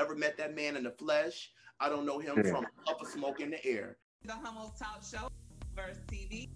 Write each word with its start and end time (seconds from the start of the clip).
never 0.00 0.14
met 0.14 0.38
that 0.38 0.56
man 0.56 0.76
in 0.76 0.84
the 0.84 0.90
flesh. 0.90 1.50
I 1.78 1.90
don't 1.90 2.06
know 2.06 2.18
him 2.18 2.34
from 2.42 2.64
a 2.64 2.86
puff 2.86 3.02
of 3.02 3.06
smoke 3.08 3.40
in 3.40 3.50
the 3.50 3.62
air. 3.66 3.98
The 4.24 4.32
Homos 4.32 4.70
Talk 4.78 5.02
Show, 5.04 5.28
Verse 5.76 5.98
TV. 6.10 6.48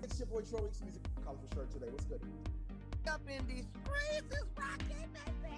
It's 0.00 0.20
your 0.20 0.28
boy 0.28 0.42
Troy 0.42 0.62
Weeks 0.62 0.80
Music 0.80 1.02
Colorful 1.24 1.48
Shirt 1.54 1.72
today. 1.72 1.86
What's 1.90 2.04
good? 2.04 2.20
Up 3.08 3.20
in 3.26 3.44
these 3.48 3.64
streets 3.82 4.36
is 4.36 4.44
rocking, 4.56 5.08
baby. 5.12 5.56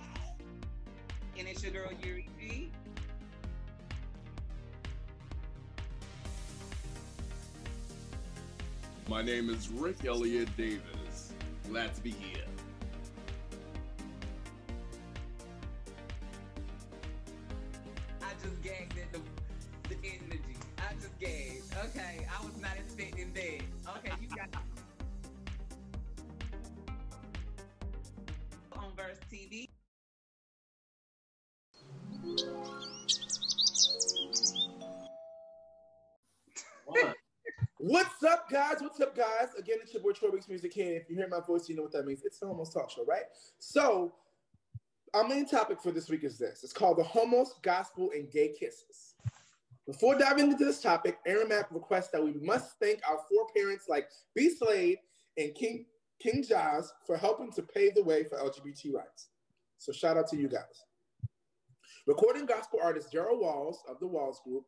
And 1.39 1.47
it's 1.47 1.63
your 1.63 1.73
girl 1.73 1.91
Yuri 2.03 2.27
G. 2.41 2.71
My 9.11 9.21
name 9.21 9.51
is 9.51 9.69
Rick 9.69 10.07
Elliott 10.07 10.57
Davis. 10.57 11.35
Glad 11.69 11.95
to 11.97 12.01
be 12.01 12.13
here. 12.13 12.45
Guys? 38.55 38.77
What's 38.79 39.01
up, 39.01 39.17
guys? 39.17 39.49
Again, 39.59 39.79
it's 39.83 39.93
your 39.93 40.01
boy 40.01 40.13
Troy 40.13 40.31
Weeks 40.31 40.49
Music 40.49 40.73
here. 40.73 40.97
If 40.97 41.11
you 41.11 41.17
hear 41.17 41.27
my 41.27 41.41
voice, 41.41 41.69
you 41.69 41.75
know 41.75 41.83
what 41.83 41.91
that 41.91 42.07
means. 42.07 42.23
It's 42.23 42.39
the 42.39 42.47
Homos 42.47 42.73
Talk 42.73 42.89
Show, 42.89 43.05
right? 43.05 43.25
So, 43.59 44.15
our 45.13 45.27
main 45.27 45.45
topic 45.45 45.83
for 45.83 45.91
this 45.91 46.09
week 46.09 46.23
is 46.23 46.39
this. 46.39 46.63
It's 46.63 46.73
called 46.73 46.99
the 46.99 47.03
Homos, 47.03 47.55
Gospel, 47.63 48.13
and 48.15 48.31
Gay 48.31 48.55
Kisses. 48.57 49.17
Before 49.89 50.15
diving 50.15 50.53
into 50.53 50.65
this 50.65 50.81
topic, 50.81 51.19
Aaron 51.27 51.49
Mack 51.49 51.67
requests 51.73 52.11
that 52.13 52.23
we 52.23 52.35
must 52.35 52.79
thank 52.81 53.01
our 53.11 53.19
foreparents 53.29 53.87
like 53.89 54.09
B. 54.37 54.49
Slade 54.51 54.99
and 55.37 55.53
King 55.57 55.87
King 56.23 56.45
Giles 56.49 56.93
for 57.09 57.17
helping 57.17 57.51
to 57.55 57.63
pave 57.63 57.97
the 57.97 58.05
way 58.05 58.23
for 58.23 58.39
LGBT 58.39 58.95
rights. 58.95 59.31
So 59.79 59.91
shout 59.91 60.17
out 60.17 60.29
to 60.29 60.37
you 60.37 60.47
guys. 60.47 60.85
Recording 62.07 62.47
gospel 62.47 62.79
artist 62.81 63.11
Gerald 63.11 63.41
Walls 63.41 63.83
of 63.89 63.99
the 63.99 64.07
Walls 64.07 64.41
Group 64.47 64.63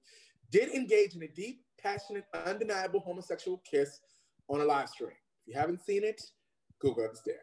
did 0.50 0.70
engage 0.70 1.14
in 1.14 1.22
a 1.22 1.28
deep, 1.28 1.60
passionate, 1.86 2.24
undeniable 2.44 3.00
homosexual 3.00 3.62
kiss 3.70 4.00
on 4.48 4.60
a 4.60 4.64
live 4.64 4.88
stream. 4.88 5.10
If 5.46 5.54
you 5.54 5.60
haven't 5.60 5.84
seen 5.84 6.02
it, 6.02 6.20
Google 6.80 7.04
it, 7.04 7.10
it's 7.12 7.22
there. 7.22 7.36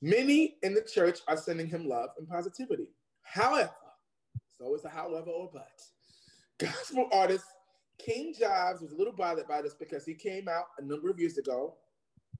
Many 0.00 0.56
in 0.62 0.72
the 0.72 0.82
church 0.82 1.18
are 1.26 1.36
sending 1.36 1.66
him 1.66 1.88
love 1.88 2.10
and 2.18 2.28
positivity. 2.28 2.86
However, 3.22 3.74
so 4.56 4.74
it's 4.74 4.84
a 4.84 4.88
however 4.88 5.30
or 5.30 5.50
but. 5.52 5.82
Gospel 6.58 7.08
artist 7.12 7.44
King 7.98 8.34
Jives 8.40 8.82
was 8.82 8.92
a 8.92 8.96
little 8.96 9.12
bothered 9.12 9.48
by 9.48 9.62
this 9.62 9.74
because 9.74 10.04
he 10.04 10.14
came 10.14 10.48
out 10.48 10.66
a 10.78 10.82
number 10.82 11.10
of 11.10 11.18
years 11.18 11.36
ago, 11.36 11.74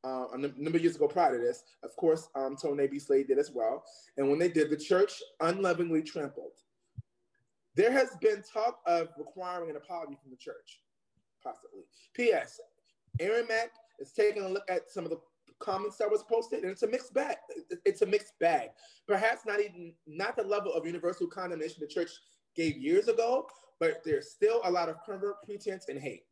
uh, 0.04 0.26
a 0.32 0.38
number 0.38 0.76
of 0.76 0.82
years 0.82 0.96
ago 0.96 1.08
prior 1.08 1.36
to 1.36 1.44
this. 1.44 1.64
Of 1.82 1.94
course, 1.96 2.28
um, 2.34 2.56
Tone 2.56 2.86
B. 2.90 2.98
Slade 2.98 3.28
did 3.28 3.38
as 3.38 3.50
well. 3.50 3.82
And 4.16 4.30
when 4.30 4.38
they 4.38 4.48
did, 4.48 4.70
the 4.70 4.76
church 4.76 5.12
unlovingly 5.40 6.02
trampled. 6.02 6.52
There 7.74 7.92
has 7.92 8.10
been 8.20 8.42
talk 8.42 8.80
of 8.86 9.08
requiring 9.18 9.70
an 9.70 9.76
apology 9.76 10.16
from 10.22 10.30
the 10.30 10.36
church, 10.36 10.80
possibly. 11.42 11.84
P.S. 12.14 12.60
Aaron 13.18 13.46
Mack 13.48 13.70
is 13.98 14.12
taking 14.12 14.42
a 14.42 14.48
look 14.48 14.64
at 14.68 14.90
some 14.90 15.04
of 15.04 15.10
the 15.10 15.20
comments 15.60 15.96
that 15.98 16.10
was 16.10 16.22
posted, 16.22 16.62
and 16.62 16.70
it's 16.70 16.82
a 16.82 16.88
mixed 16.88 17.14
bag. 17.14 17.36
It's 17.84 18.02
a 18.02 18.06
mixed 18.06 18.38
bag. 18.40 18.70
Perhaps 19.06 19.46
not 19.46 19.60
even 19.60 19.92
not 20.06 20.36
the 20.36 20.42
level 20.42 20.72
of 20.72 20.86
universal 20.86 21.26
condemnation 21.26 21.78
the 21.80 21.86
church 21.86 22.10
gave 22.56 22.76
years 22.76 23.08
ago, 23.08 23.46
but 23.78 24.02
there's 24.04 24.30
still 24.30 24.60
a 24.64 24.70
lot 24.70 24.88
of 24.88 24.96
pervert 25.04 25.36
pretense 25.44 25.86
and 25.88 26.00
hate. 26.00 26.24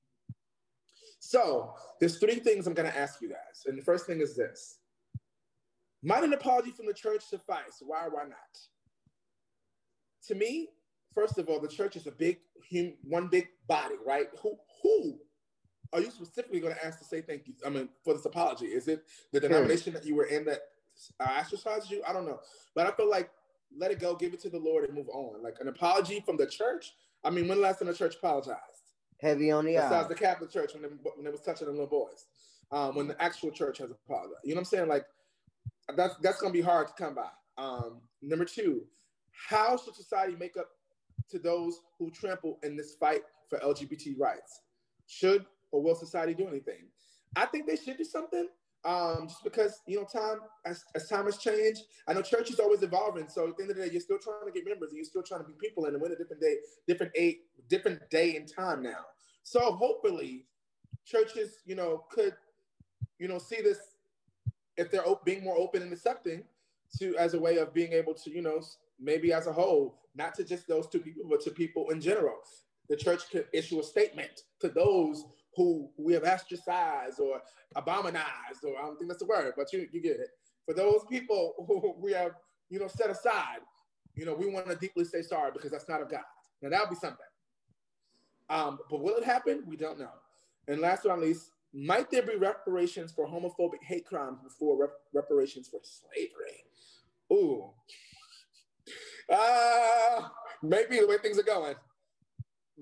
So 1.20 1.74
there's 2.00 2.18
three 2.18 2.36
things 2.36 2.66
I'm 2.66 2.74
going 2.74 2.90
to 2.90 2.98
ask 2.98 3.20
you 3.20 3.28
guys, 3.28 3.64
and 3.66 3.78
the 3.78 3.82
first 3.82 4.06
thing 4.06 4.20
is 4.20 4.36
this: 4.36 4.78
Might 6.02 6.24
an 6.24 6.32
apology 6.32 6.70
from 6.70 6.86
the 6.86 6.94
church 6.94 7.22
suffice? 7.22 7.80
Why 7.80 8.08
why 8.08 8.24
not? 8.24 8.58
To 10.28 10.34
me, 10.34 10.68
first 11.14 11.38
of 11.38 11.48
all, 11.48 11.60
the 11.60 11.68
church 11.68 11.96
is 11.96 12.06
a 12.06 12.10
big, 12.12 12.38
one 13.02 13.28
big 13.28 13.48
body, 13.68 13.94
right? 14.06 14.28
Who 14.42 14.56
who 14.82 15.18
are 15.92 16.00
you 16.00 16.10
specifically 16.10 16.60
going 16.60 16.74
to 16.74 16.84
ask 16.86 16.98
to 16.98 17.04
say 17.04 17.22
thank 17.22 17.46
you? 17.46 17.54
I 17.64 17.70
mean, 17.70 17.88
for 18.04 18.14
this 18.14 18.24
apology, 18.24 18.66
is 18.66 18.88
it 18.88 19.04
the 19.32 19.40
denomination 19.40 19.92
that 19.94 20.04
you 20.04 20.14
were 20.14 20.26
in 20.26 20.44
that 20.46 20.60
uh, 21.20 21.40
ostracized 21.40 21.90
you? 21.90 22.02
I 22.06 22.12
don't 22.12 22.26
know, 22.26 22.40
but 22.74 22.86
I 22.86 22.90
feel 22.92 23.08
like 23.08 23.30
let 23.76 23.90
it 23.90 24.00
go, 24.00 24.14
give 24.14 24.34
it 24.34 24.40
to 24.42 24.50
the 24.50 24.58
Lord, 24.58 24.84
and 24.84 24.94
move 24.94 25.08
on. 25.08 25.42
Like 25.42 25.56
an 25.60 25.68
apology 25.68 26.22
from 26.24 26.36
the 26.36 26.46
church. 26.46 26.94
I 27.24 27.30
mean, 27.30 27.48
when 27.48 27.58
the 27.58 27.62
last 27.62 27.78
time 27.78 27.88
the 27.88 27.94
church 27.94 28.16
apologized? 28.16 28.60
Heavy 29.20 29.50
on 29.50 29.64
the 29.64 29.74
Besides 29.74 30.06
eye. 30.06 30.08
the 30.08 30.14
Catholic 30.14 30.50
Church 30.50 30.74
when 30.74 30.82
they, 30.82 30.88
when 30.88 31.24
they 31.24 31.30
was 31.30 31.40
touching 31.40 31.66
the 31.66 31.72
little 31.72 31.86
boys, 31.88 32.26
um, 32.70 32.94
when 32.94 33.08
the 33.08 33.20
actual 33.20 33.50
church 33.50 33.78
has 33.78 33.90
apologized. 33.90 34.44
You 34.44 34.50
know 34.50 34.60
what 34.60 34.60
I'm 34.60 34.64
saying? 34.66 34.88
Like 34.88 35.06
that's 35.96 36.14
that's 36.22 36.40
gonna 36.40 36.52
be 36.52 36.60
hard 36.60 36.86
to 36.88 36.92
come 36.94 37.14
by. 37.14 37.28
Um, 37.56 38.00
number 38.22 38.44
two, 38.44 38.82
how 39.32 39.76
should 39.76 39.94
society 39.94 40.36
make 40.38 40.56
up 40.56 40.68
to 41.30 41.38
those 41.38 41.80
who 41.98 42.10
trample 42.10 42.58
in 42.62 42.76
this 42.76 42.94
fight 42.94 43.22
for 43.48 43.58
LGBT 43.58 44.18
rights? 44.18 44.62
Should 45.06 45.46
or 45.72 45.82
will 45.82 45.94
society 45.94 46.34
do 46.34 46.48
anything? 46.48 46.88
I 47.36 47.46
think 47.46 47.66
they 47.66 47.76
should 47.76 47.96
do 47.96 48.04
something. 48.04 48.48
Um, 48.84 49.26
just 49.26 49.42
because 49.42 49.80
you 49.86 49.96
know, 49.96 50.04
time 50.04 50.38
as, 50.64 50.84
as 50.94 51.08
time 51.08 51.24
has 51.24 51.36
changed, 51.38 51.82
I 52.06 52.12
know 52.12 52.22
church 52.22 52.50
is 52.50 52.60
always 52.60 52.82
evolving. 52.82 53.28
So 53.28 53.48
at 53.48 53.56
the 53.56 53.64
end 53.64 53.70
of 53.72 53.76
the 53.76 53.84
day, 53.84 53.92
you're 53.92 54.00
still 54.00 54.18
trying 54.18 54.46
to 54.46 54.52
get 54.52 54.64
members, 54.66 54.90
and 54.90 54.96
you're 54.96 55.04
still 55.04 55.22
trying 55.22 55.40
to 55.40 55.46
be 55.46 55.54
people, 55.60 55.86
and 55.86 56.00
we're 56.00 56.06
in 56.06 56.12
a 56.12 56.16
different 56.16 56.40
day, 56.40 56.56
different 56.86 57.12
eight, 57.16 57.40
different 57.68 58.08
day 58.08 58.36
and 58.36 58.48
time 58.48 58.82
now. 58.82 59.04
So 59.42 59.60
hopefully, 59.72 60.44
churches, 61.04 61.58
you 61.66 61.74
know, 61.74 62.04
could, 62.10 62.34
you 63.18 63.28
know, 63.28 63.38
see 63.38 63.60
this 63.62 63.78
if 64.76 64.90
they're 64.90 65.02
being 65.24 65.42
more 65.42 65.56
open 65.58 65.82
and 65.82 65.92
accepting 65.92 66.44
to 66.98 67.16
as 67.16 67.34
a 67.34 67.40
way 67.40 67.58
of 67.58 67.74
being 67.74 67.92
able 67.92 68.14
to, 68.14 68.30
you 68.30 68.42
know, 68.42 68.60
maybe 69.00 69.32
as 69.32 69.46
a 69.46 69.52
whole, 69.52 70.00
not 70.14 70.34
to 70.34 70.44
just 70.44 70.66
those 70.66 70.88
two 70.88 71.00
people, 71.00 71.24
but 71.28 71.40
to 71.42 71.50
people 71.50 71.90
in 71.90 72.00
general. 72.00 72.36
The 72.88 72.96
church 72.96 73.30
could 73.30 73.46
issue 73.52 73.80
a 73.80 73.82
statement 73.82 74.42
to 74.60 74.68
those 74.68 75.24
who 75.54 75.90
we 75.98 76.14
have 76.14 76.24
ostracized 76.24 77.20
or 77.20 77.40
abominized, 77.76 78.64
or 78.64 78.78
I 78.78 78.82
don't 78.82 78.96
think 78.96 79.10
that's 79.10 79.20
the 79.20 79.26
word, 79.26 79.54
but 79.56 79.72
you, 79.72 79.86
you 79.92 80.00
get 80.00 80.20
it. 80.20 80.28
For 80.64 80.74
those 80.74 81.04
people 81.08 81.54
who 81.66 81.94
we 81.98 82.12
have, 82.12 82.32
you 82.70 82.78
know, 82.78 82.88
set 82.88 83.10
aside, 83.10 83.60
you 84.14 84.24
know, 84.24 84.34
we 84.34 84.50
want 84.50 84.68
to 84.68 84.76
deeply 84.76 85.04
say 85.04 85.22
sorry 85.22 85.50
because 85.52 85.70
that's 85.70 85.88
not 85.88 86.02
of 86.02 86.10
God. 86.10 86.22
Now 86.62 86.70
that 86.70 86.80
would 86.80 86.90
be 86.90 86.96
something. 86.96 87.26
Um, 88.50 88.78
but 88.90 89.00
will 89.00 89.16
it 89.16 89.24
happen? 89.24 89.62
We 89.66 89.76
don't 89.76 89.98
know. 89.98 90.10
And 90.66 90.80
last 90.80 91.02
but 91.02 91.10
not 91.10 91.20
least, 91.20 91.50
might 91.72 92.10
there 92.10 92.22
be 92.22 92.36
reparations 92.36 93.12
for 93.12 93.26
homophobic 93.26 93.82
hate 93.82 94.06
crimes 94.06 94.38
before 94.42 94.78
rep- 94.78 95.00
reparations 95.12 95.68
for 95.68 95.80
slavery? 95.82 96.64
Ooh. 97.32 97.70
Uh, 99.30 100.28
maybe 100.62 101.00
the 101.00 101.06
way 101.06 101.18
things 101.18 101.38
are 101.38 101.42
going. 101.42 101.74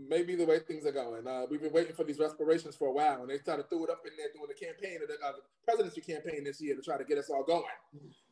Maybe 0.09 0.37
the 0.37 0.45
way 0.45 0.59
things 0.59 0.85
are 0.87 0.93
going. 0.93 1.27
Uh, 1.27 1.47
we've 1.51 1.63
been 1.63 1.73
waiting 1.73 1.95
for 1.95 2.05
these 2.05 2.19
reparations 2.19 2.77
for 2.77 2.89
a 2.89 2.93
while, 2.93 3.23
and 3.23 3.31
they 3.31 3.39
tried 3.39 3.57
to 3.57 3.63
it 3.63 3.91
up 3.91 4.03
in 4.05 4.13
there 4.19 4.29
during 4.35 4.49
the 4.49 4.55
campaign, 4.55 4.99
the, 5.01 5.15
uh, 5.27 5.33
the 5.33 5.43
presidency 5.65 6.03
campaign 6.03 6.45
this 6.45 6.61
year 6.61 6.77
to 6.77 6.83
try 6.83 6.99
to 6.99 7.05
get 7.05 7.17
us 7.17 7.31
all 7.31 7.43
going, 7.43 7.65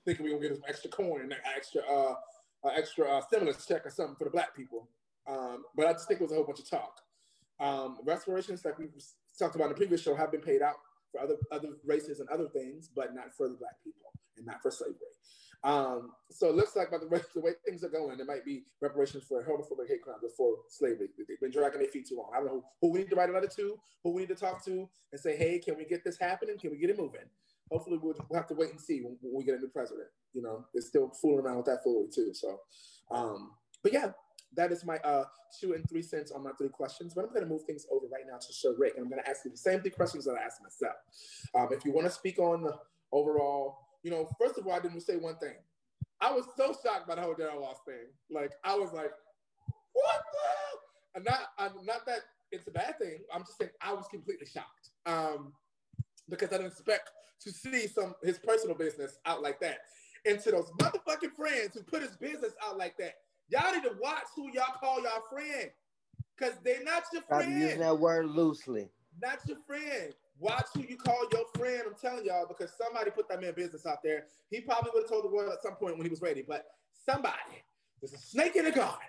thinking 0.05 0.25
we 0.25 0.33
were 0.33 0.39
gonna 0.39 0.51
get 0.51 0.59
some 0.59 0.69
extra 0.69 0.91
coin 0.91 1.23
and 1.23 1.33
an 1.33 1.39
extra, 1.57 1.81
uh, 1.83 2.15
extra 2.77 3.11
uh, 3.11 3.21
stimulus 3.23 3.65
check 3.67 3.87
or 3.87 3.91
something 3.91 4.17
for 4.17 4.25
the 4.25 4.31
black 4.31 4.55
people. 4.55 4.89
Um, 5.27 5.65
but 5.75 5.87
I 5.87 5.93
just 5.93 6.07
think 6.07 6.21
it 6.21 6.25
was 6.25 6.33
a 6.33 6.35
whole 6.35 6.45
bunch 6.45 6.61
of 6.61 6.69
talk. 6.69 7.01
Um, 7.59 7.99
reparations, 8.05 8.63
like 8.65 8.79
we 8.79 8.87
talked 9.39 9.55
about 9.55 9.65
in 9.65 9.71
the 9.71 9.77
previous 9.77 10.03
show, 10.03 10.15
have 10.15 10.31
been 10.31 10.43
paid 10.43 10.61
out 10.61 10.77
for 11.13 11.21
other 11.23 11.37
other 11.51 11.69
races 11.85 12.21
and 12.21 12.29
other 12.29 12.49
things, 12.49 12.91
but 12.95 13.15
not 13.15 13.33
for 13.35 13.49
the 13.49 13.55
black 13.55 13.83
people 13.83 14.13
and 14.37 14.45
not 14.45 14.61
for 14.61 14.71
slavery. 14.71 14.97
Um, 15.65 16.13
so 16.31 16.51
it 16.51 16.55
looks 16.55 16.77
like 16.77 16.91
by 16.91 16.99
the 16.99 17.09
way, 17.09 17.21
the 17.35 17.41
way 17.41 17.53
things 17.65 17.83
are 17.83 17.89
going, 17.89 18.19
there 18.19 18.27
might 18.27 18.45
be 18.45 18.65
reparations 18.83 19.25
for 19.25 19.41
a 19.41 19.45
homophobic 19.45 19.89
hate 19.89 20.03
crimes 20.03 20.21
before 20.23 20.57
slavery. 20.69 21.09
They've 21.17 21.41
been 21.41 21.51
dragging 21.51 21.81
their 21.81 21.89
feet 21.89 22.07
too 22.07 22.17
long. 22.17 22.31
I 22.35 22.39
don't 22.39 22.47
know 22.47 22.65
who, 22.83 22.93
we 22.93 22.99
need 23.01 23.11
to 23.11 23.17
write 23.17 23.31
a 23.31 23.33
letter 23.33 23.49
to, 23.57 23.79
who 24.05 24.11
we 24.13 24.23
need 24.23 24.29
to 24.29 24.35
talk 24.35 24.63
to, 24.67 24.89
and 25.11 25.21
say, 25.21 25.37
hey, 25.37 25.59
can 25.59 25.77
we 25.79 25.87
get 25.87 26.05
this 26.05 26.19
happening? 26.19 26.59
Can 26.59 26.71
we 26.71 26.77
get 26.77 26.91
it 26.91 26.99
moving? 26.99 27.23
Hopefully, 27.73 27.99
we'll, 28.01 28.15
we'll 28.29 28.39
have 28.39 28.49
to 28.49 28.55
wait 28.55 28.71
and 28.71 28.81
see 28.81 29.01
when, 29.01 29.17
when 29.23 29.35
we 29.35 29.45
get 29.45 29.55
a 29.55 29.59
new 29.59 29.69
president. 29.69 30.09
You 30.35 30.43
know, 30.43 30.67
they're 30.75 30.83
still 30.83 31.11
fooling 31.21 31.47
around 31.47 31.57
with 31.57 31.67
that 31.67 31.83
foolery 31.83 32.09
too. 32.15 32.35
So, 32.35 32.61
um, 33.11 33.53
but 33.83 33.95
yeah, 33.95 34.11
that 34.57 34.71
is 34.71 34.85
my 34.85 34.99
uh, 34.99 35.25
two 35.59 35.73
and 35.73 35.89
three 35.89 36.03
cents 36.03 36.31
on 36.31 36.43
my 36.45 36.51
three 36.59 36.69
questions. 36.69 37.15
But 37.15 37.25
I'm 37.25 37.31
going 37.31 37.43
to 37.43 37.49
move 37.49 37.63
things 37.65 37.87
over 37.91 38.07
right 38.13 38.25
now 38.31 38.37
to 38.37 38.53
Sir 38.53 38.75
Rick, 38.79 38.95
and 38.97 39.05
I'm 39.05 39.11
going 39.11 39.23
to 39.23 39.29
ask 39.29 39.47
you 39.47 39.51
the 39.51 39.57
same 39.57 39.81
three 39.81 39.91
questions 39.91 40.27
that 40.27 40.37
I 40.39 40.45
asked 40.45 40.61
myself. 40.63 40.97
Um, 41.55 41.69
if 41.73 41.87
you 41.87 41.93
want 41.93 42.07
to 42.07 42.13
speak 42.13 42.39
on 42.39 42.63
the 42.63 42.77
overall, 43.13 43.79
you 44.05 44.11
know, 44.13 44.29
first 44.41 44.57
of 44.57 44.67
all, 44.67 44.73
I 44.75 44.79
didn't 44.79 45.01
say 45.01 45.17
one 45.17 45.37
thing. 45.39 45.55
I 46.21 46.31
was 46.33 46.45
so 46.57 46.77
shocked 46.85 47.09
by 47.09 47.17
the 47.17 47.23
whole 47.23 47.35
Daryl 47.35 47.61
Ross 47.61 47.79
thing. 47.85 48.07
Like, 48.31 48.53
I 48.63 48.77
was 48.77 48.93
like, 48.93 49.11
what 49.93 50.23
the? 50.33 51.17
And 51.17 51.25
not, 51.25 51.41
I'm 51.59 51.85
not 51.85 52.07
that 52.07 52.21
it's 52.53 52.69
a 52.69 52.71
bad 52.71 52.99
thing. 53.01 53.19
I'm 53.33 53.43
just 53.43 53.59
saying 53.59 53.73
I 53.81 53.93
was 53.93 54.07
completely 54.09 54.47
shocked 54.47 54.91
um, 55.07 55.53
because 56.29 56.51
I 56.53 56.59
didn't 56.59 56.73
expect 56.73 57.11
to 57.43 57.51
see 57.51 57.89
some 57.89 58.15
his 58.23 58.39
personal 58.39 58.77
business 58.77 59.19
out 59.27 59.43
like 59.43 59.59
that. 59.61 59.79
And 60.25 60.41
to 60.41 60.53
those 60.53 60.71
motherfucking 60.81 61.35
friends 61.37 61.75
who 61.75 61.83
put 61.83 62.03
his 62.03 62.17
business 62.17 62.53
out 62.65 62.79
like 62.79 62.97
that, 62.99 63.15
Y'all 63.49 63.73
need 63.75 63.83
to 63.83 63.95
watch 64.01 64.25
who 64.35 64.51
y'all 64.53 64.75
call 64.81 65.03
y'all 65.03 65.23
friend. 65.31 65.71
Cause 66.39 66.53
they're 66.65 66.83
not 66.83 67.05
your 67.13 67.23
Stop 67.23 67.43
using 67.45 67.67
friend. 67.67 67.83
that 67.83 67.99
word 67.99 68.27
loosely. 68.27 68.89
Not 69.23 69.39
your 69.47 69.59
friend. 69.67 70.13
Watch 70.39 70.67
who 70.75 70.83
you 70.83 70.97
call 70.97 71.27
your 71.33 71.45
friend. 71.57 71.83
I'm 71.87 71.95
telling 71.95 72.25
y'all, 72.25 72.47
because 72.47 72.73
somebody 72.77 73.11
put 73.11 73.29
that 73.29 73.41
man 73.41 73.55
business 73.55 73.87
out 73.87 74.03
there. 74.03 74.25
He 74.51 74.61
probably 74.61 74.91
would 74.95 75.05
have 75.05 75.11
told 75.11 75.25
the 75.25 75.29
world 75.29 75.53
at 75.53 75.63
some 75.63 75.75
point 75.75 75.97
when 75.97 76.05
he 76.05 76.11
was 76.11 76.21
ready, 76.21 76.45
but 76.47 76.67
somebody, 76.93 77.63
there's 78.01 78.13
a 78.13 78.19
snake 78.19 78.57
in 78.57 78.65
the 78.65 78.73
garden, 78.73 79.09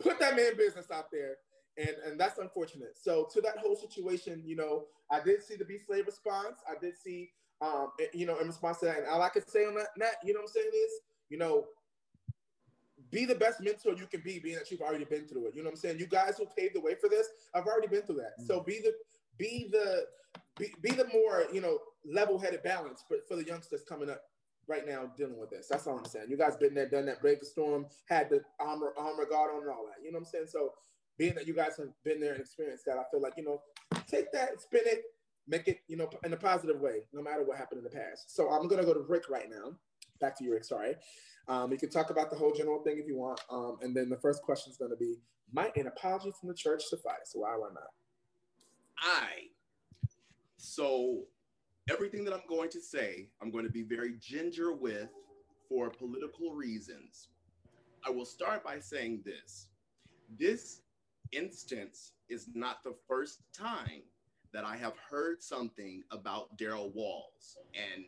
put 0.00 0.18
that 0.20 0.36
man 0.36 0.56
business 0.56 0.90
out 0.90 1.10
there. 1.10 1.36
And, 1.78 1.94
and 2.06 2.18
that's 2.18 2.38
unfortunate. 2.38 2.96
So 2.96 3.28
to 3.34 3.40
that 3.42 3.58
whole 3.58 3.76
situation, 3.76 4.42
you 4.46 4.56
know, 4.56 4.84
I 5.10 5.20
did 5.20 5.42
see 5.42 5.56
the 5.56 5.64
B 5.66 5.76
Slade 5.76 6.06
response. 6.06 6.60
I 6.66 6.78
did 6.80 6.96
see, 6.96 7.30
um, 7.60 7.88
you 8.14 8.24
know, 8.24 8.38
in 8.38 8.46
response 8.46 8.78
to 8.78 8.86
that, 8.86 8.98
and 8.98 9.06
all 9.08 9.20
I 9.20 9.28
can 9.28 9.46
say 9.46 9.66
on 9.66 9.74
that, 9.74 9.88
that, 9.98 10.14
you 10.24 10.32
know 10.32 10.40
what 10.40 10.48
I'm 10.48 10.54
saying 10.54 10.70
is, 10.72 10.90
you 11.28 11.36
know, 11.36 11.66
be 13.10 13.26
the 13.26 13.34
best 13.34 13.60
mentor 13.60 13.92
you 13.92 14.06
can 14.06 14.22
be, 14.22 14.38
being 14.38 14.56
that 14.56 14.70
you've 14.70 14.80
already 14.80 15.04
been 15.04 15.26
through 15.28 15.48
it. 15.48 15.54
You 15.54 15.62
know 15.62 15.68
what 15.68 15.74
I'm 15.74 15.80
saying? 15.80 15.98
You 15.98 16.06
guys 16.06 16.38
who 16.38 16.46
paved 16.56 16.74
the 16.74 16.80
way 16.80 16.94
for 16.94 17.10
this, 17.10 17.28
I've 17.54 17.66
already 17.66 17.88
been 17.88 18.02
through 18.02 18.16
that. 18.16 18.42
So 18.46 18.60
be 18.60 18.80
the 18.82 18.92
be 19.38 19.68
the 19.70 20.06
be, 20.58 20.74
be 20.80 20.90
the 20.90 21.08
more 21.12 21.44
you 21.52 21.60
know 21.60 21.78
level-headed 22.04 22.62
balance 22.62 23.04
for, 23.06 23.16
for 23.28 23.36
the 23.36 23.44
youngsters 23.44 23.82
coming 23.88 24.10
up 24.10 24.22
right 24.68 24.86
now 24.86 25.10
dealing 25.16 25.38
with 25.38 25.50
this. 25.50 25.68
That's 25.70 25.86
all 25.86 25.98
I'm 25.98 26.04
saying. 26.04 26.26
You 26.28 26.36
guys 26.36 26.56
been 26.56 26.74
there, 26.74 26.88
done 26.88 27.06
that, 27.06 27.20
brave 27.20 27.40
the 27.40 27.46
storm, 27.46 27.86
had 28.08 28.30
the 28.30 28.40
armor 28.60 28.92
armor 28.96 29.26
guard 29.26 29.52
on 29.54 29.62
and 29.62 29.70
all 29.70 29.86
that. 29.86 30.04
You 30.04 30.12
know 30.12 30.18
what 30.18 30.26
I'm 30.26 30.30
saying? 30.32 30.46
So 30.48 30.72
being 31.18 31.34
that 31.34 31.46
you 31.46 31.54
guys 31.54 31.76
have 31.78 31.88
been 32.04 32.20
there 32.20 32.32
and 32.32 32.40
experienced 32.40 32.84
that, 32.86 32.98
I 32.98 33.02
feel 33.10 33.20
like 33.20 33.34
you 33.36 33.44
know, 33.44 33.62
take 34.06 34.32
that, 34.32 34.60
spin 34.60 34.82
it, 34.84 35.02
make 35.48 35.68
it 35.68 35.78
you 35.88 35.96
know 35.96 36.10
in 36.24 36.32
a 36.32 36.36
positive 36.36 36.80
way, 36.80 37.02
no 37.12 37.22
matter 37.22 37.44
what 37.44 37.58
happened 37.58 37.78
in 37.78 37.84
the 37.84 37.90
past. 37.90 38.34
So 38.34 38.50
I'm 38.50 38.68
gonna 38.68 38.84
go 38.84 38.94
to 38.94 39.04
Rick 39.08 39.28
right 39.28 39.48
now. 39.50 39.72
Back 40.20 40.36
to 40.38 40.44
you, 40.44 40.52
Rick. 40.52 40.64
Sorry. 40.64 40.96
Um, 41.48 41.70
you 41.70 41.78
can 41.78 41.90
talk 41.90 42.10
about 42.10 42.30
the 42.30 42.36
whole 42.36 42.52
general 42.52 42.82
thing 42.82 42.98
if 42.98 43.06
you 43.06 43.16
want. 43.16 43.40
Um, 43.50 43.78
and 43.82 43.96
then 43.96 44.08
the 44.08 44.16
first 44.16 44.42
question 44.42 44.70
is 44.70 44.76
going 44.76 44.90
to 44.90 44.96
be, 44.96 45.16
might 45.52 45.76
an 45.76 45.86
apology 45.86 46.32
from 46.38 46.48
the 46.48 46.54
church 46.54 46.82
suffice? 46.84 47.32
Why 47.34 47.50
or 47.54 47.72
not? 47.72 47.90
I. 48.98 49.50
So 50.66 51.22
everything 51.88 52.24
that 52.24 52.34
I'm 52.34 52.46
going 52.48 52.70
to 52.70 52.80
say, 52.80 53.28
I'm 53.40 53.52
going 53.52 53.64
to 53.64 53.70
be 53.70 53.84
very 53.84 54.14
ginger 54.20 54.72
with 54.72 55.08
for 55.68 55.90
political 55.90 56.52
reasons. 56.52 57.28
I 58.04 58.10
will 58.10 58.24
start 58.24 58.64
by 58.64 58.80
saying 58.80 59.22
this. 59.24 59.68
This 60.36 60.80
instance 61.30 62.12
is 62.28 62.48
not 62.52 62.82
the 62.82 62.96
first 63.06 63.42
time 63.56 64.02
that 64.52 64.64
I 64.64 64.76
have 64.76 64.94
heard 65.08 65.40
something 65.40 66.02
about 66.10 66.58
Daryl 66.58 66.92
Walls 66.94 67.56
and 67.74 68.04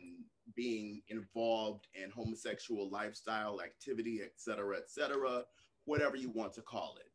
being 0.53 1.01
involved 1.07 1.87
in 1.93 2.11
homosexual 2.11 2.89
lifestyle 2.89 3.61
activity, 3.61 4.19
et 4.21 4.33
cetera, 4.35 4.75
et 4.77 4.89
cetera, 4.89 5.43
whatever 5.85 6.17
you 6.17 6.29
want 6.29 6.53
to 6.53 6.61
call 6.61 6.97
it. 6.99 7.08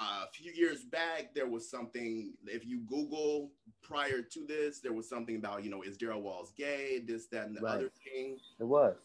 Uh, 0.00 0.24
a 0.24 0.32
few 0.32 0.52
years 0.52 0.84
back, 0.84 1.34
there 1.34 1.48
was 1.48 1.68
something, 1.68 2.32
if 2.46 2.64
you 2.64 2.80
Google 2.86 3.50
prior 3.82 4.22
to 4.22 4.46
this, 4.46 4.78
there 4.80 4.92
was 4.92 5.08
something 5.08 5.36
about, 5.36 5.64
you 5.64 5.70
know, 5.70 5.82
is 5.82 5.98
Daryl 5.98 6.22
Walls 6.22 6.52
gay, 6.56 7.00
this, 7.04 7.26
that, 7.28 7.46
and 7.46 7.56
the 7.56 7.60
Right. 7.60 7.76
other 7.78 7.90
thing. 8.04 8.38
It 8.60 8.64
was. 8.64 8.96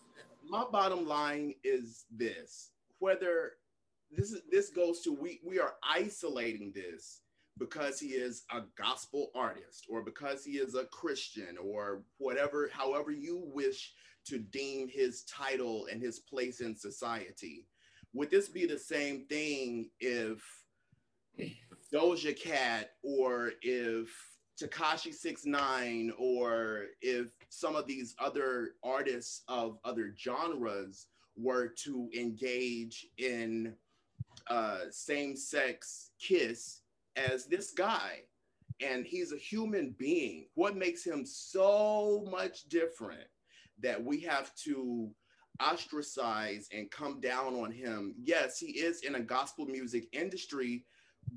My 0.47 0.65
bottom 0.71 1.07
line 1.07 1.55
is 1.63 2.05
this 2.11 2.71
whether 2.99 3.53
this 4.11 4.31
is 4.31 4.41
this 4.51 4.69
goes 4.69 5.01
to 5.01 5.11
we 5.11 5.39
we 5.43 5.59
are 5.59 5.75
isolating 5.83 6.71
this 6.73 7.21
because 7.57 7.99
he 7.99 8.09
is 8.09 8.43
a 8.51 8.61
gospel 8.77 9.31
artist 9.35 9.85
or 9.89 10.03
because 10.03 10.43
he 10.43 10.53
is 10.57 10.75
a 10.75 10.85
Christian 10.85 11.57
or 11.57 12.03
whatever, 12.17 12.69
however 12.71 13.11
you 13.11 13.41
wish 13.53 13.93
to 14.25 14.37
deem 14.37 14.87
his 14.89 15.23
title 15.23 15.87
and 15.91 16.01
his 16.01 16.19
place 16.19 16.59
in 16.61 16.75
society. 16.75 17.65
Would 18.13 18.29
this 18.29 18.47
be 18.49 18.65
the 18.65 18.77
same 18.79 19.25
thing 19.25 19.89
if 19.99 20.43
Doja 21.93 22.35
Cat 22.39 22.91
or 23.03 23.51
if 23.61 24.09
Tekashi 24.59 25.13
Six 25.13 25.45
Nine 25.45 26.11
or 26.17 26.85
if 27.01 27.27
some 27.49 27.75
of 27.75 27.87
these 27.87 28.15
other 28.19 28.71
artists 28.83 29.43
of 29.47 29.77
other 29.83 30.13
genres 30.17 31.07
were 31.35 31.67
to 31.83 32.09
engage 32.15 33.07
in 33.17 33.73
uh, 34.47 34.79
same-sex 34.89 36.11
kiss 36.19 36.81
as 37.15 37.45
this 37.45 37.71
guy. 37.71 38.19
And 38.81 39.05
he's 39.05 39.31
a 39.31 39.37
human 39.37 39.95
being. 39.97 40.47
What 40.55 40.75
makes 40.75 41.03
him 41.03 41.25
so 41.25 42.25
much 42.29 42.63
different 42.69 43.27
that 43.81 44.03
we 44.03 44.19
have 44.21 44.53
to 44.55 45.09
ostracize 45.61 46.67
and 46.71 46.89
come 46.91 47.19
down 47.19 47.53
on 47.53 47.71
him? 47.71 48.15
Yes 48.21 48.59
he 48.59 48.71
is 48.71 49.01
in 49.01 49.15
a 49.15 49.21
gospel 49.21 49.65
music 49.65 50.07
industry 50.11 50.85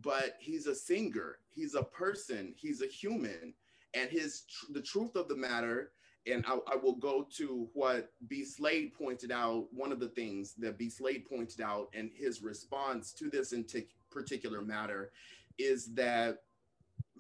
but 0.03 0.37
he's 0.41 0.67
a 0.67 0.75
singer 0.75 1.39
he's 1.55 1.75
a 1.75 1.83
person 1.83 2.53
he's 2.57 2.83
a 2.83 2.87
human 2.87 3.55
and 3.95 4.11
his 4.11 4.45
the 4.71 4.83
truth 4.83 5.17
of 5.17 5.29
the 5.29 5.37
matter 5.37 5.93
and 6.27 6.45
I, 6.47 6.59
I 6.73 6.77
will 6.77 6.97
go 6.97 7.27
to 7.37 7.69
what 7.73 8.11
B. 8.27 8.45
Slade 8.45 8.93
pointed 8.95 9.31
out. 9.31 9.67
One 9.71 9.93
of 9.93 10.01
the 10.01 10.09
things 10.09 10.55
that 10.59 10.79
B. 10.79 10.91
Slade 10.91 11.25
pointed 11.29 11.61
out 11.61 11.89
in 11.93 12.11
his 12.15 12.43
response 12.43 13.13
to 13.13 13.31
this 13.31 13.53
in 13.53 13.65
tic- 13.65 13.95
particular 14.11 14.61
matter 14.61 15.13
is 15.59 15.95
that 15.95 16.43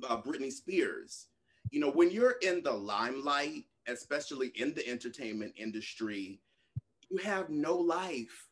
uh, 0.08 0.20
Britney 0.20 0.52
Spears, 0.52 1.28
you 1.70 1.80
know, 1.80 1.90
when 1.90 2.10
you're 2.10 2.36
in 2.42 2.62
the 2.62 2.72
limelight, 2.72 3.64
especially 3.86 4.48
in 4.56 4.74
the 4.74 4.86
entertainment 4.88 5.52
industry, 5.56 6.40
you 7.08 7.18
have 7.18 7.48
no 7.48 7.76
life. 7.76 8.45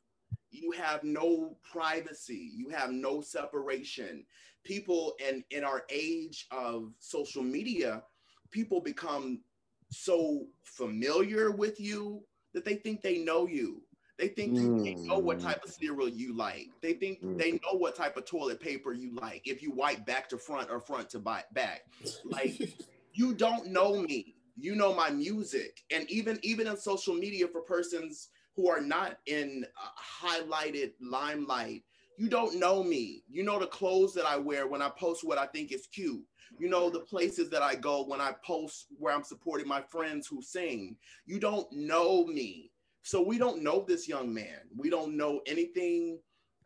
You 0.54 0.70
have 0.72 1.02
no 1.02 1.56
privacy. 1.70 2.50
You 2.54 2.68
have 2.70 2.90
no 2.90 3.20
separation. 3.20 4.24
People, 4.62 5.14
and 5.26 5.42
in 5.50 5.64
our 5.64 5.82
age 5.90 6.46
of 6.50 6.92
social 7.00 7.42
media, 7.42 8.02
people 8.50 8.80
become 8.80 9.40
so 9.88 10.46
familiar 10.62 11.50
with 11.50 11.80
you 11.80 12.24
that 12.54 12.64
they 12.64 12.76
think 12.76 13.02
they 13.02 13.18
know 13.18 13.46
you. 13.46 13.82
They 14.16 14.28
think 14.28 14.56
you 14.60 14.70
they 14.84 14.96
know 15.08 15.18
what 15.18 15.38
Mm. 15.38 15.42
type 15.42 15.64
of 15.64 15.70
cereal 15.70 16.08
you 16.08 16.36
like. 16.36 16.68
They 16.80 16.94
think 16.94 17.20
Mm. 17.20 17.36
they 17.36 17.52
know 17.52 17.72
what 17.76 17.96
type 17.96 18.16
of 18.16 18.24
toilet 18.24 18.60
paper 18.60 18.92
you 18.92 19.12
like. 19.16 19.42
If 19.44 19.60
you 19.60 19.72
wipe 19.72 20.06
back 20.06 20.28
to 20.28 20.38
front 20.38 20.70
or 20.70 20.80
front 20.80 21.10
to 21.10 21.18
back, 21.18 21.52
back. 21.52 21.82
Like 22.24 22.60
you 23.12 23.34
don't 23.34 23.66
know 23.66 24.00
me. 24.00 24.36
You 24.56 24.76
know 24.76 24.94
my 24.94 25.10
music, 25.10 25.82
and 25.90 26.08
even 26.08 26.38
even 26.42 26.68
in 26.68 26.76
social 26.76 27.14
media 27.14 27.48
for 27.48 27.60
persons 27.62 28.28
who 28.56 28.68
are 28.68 28.80
not 28.80 29.18
in 29.26 29.64
uh, 29.82 30.26
highlighted 30.26 30.92
limelight, 31.00 31.82
you 32.16 32.28
don't 32.28 32.58
know 32.58 32.82
me. 32.82 33.22
You 33.28 33.42
know 33.42 33.58
the 33.58 33.66
clothes 33.66 34.14
that 34.14 34.26
I 34.26 34.36
wear 34.36 34.66
when 34.66 34.82
I 34.82 34.90
post 34.90 35.24
what 35.24 35.38
I 35.38 35.46
think 35.46 35.72
is 35.72 35.88
cute. 35.92 36.22
You 36.58 36.68
know 36.68 36.88
the 36.88 37.00
places 37.00 37.50
that 37.50 37.62
I 37.62 37.74
go 37.74 38.04
when 38.04 38.20
I 38.20 38.32
post 38.44 38.86
where 38.98 39.12
I'm 39.12 39.24
supporting 39.24 39.66
my 39.66 39.82
friends 39.82 40.26
who 40.26 40.40
sing. 40.40 40.96
You 41.26 41.40
don't 41.40 41.66
know 41.72 42.26
me. 42.26 42.70
So 43.02 43.20
we 43.20 43.38
don't 43.38 43.62
know 43.62 43.84
this 43.86 44.08
young 44.08 44.32
man. 44.32 44.60
We 44.76 44.88
don't 44.88 45.16
know 45.16 45.40
anything 45.46 46.18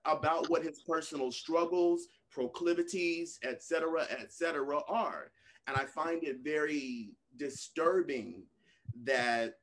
about 0.05 0.49
what 0.49 0.63
his 0.63 0.83
personal 0.87 1.33
struggles, 1.33 2.07
proclivities, 2.31 3.39
etc., 3.43 3.61
cetera, 3.61 4.07
et 4.11 4.33
cetera, 4.33 4.81
are. 4.89 5.33
And 5.67 5.77
I 5.77 5.85
find 5.85 6.23
it 6.23 6.39
very 6.45 7.11
disturbing 7.37 8.45
that 9.05 9.55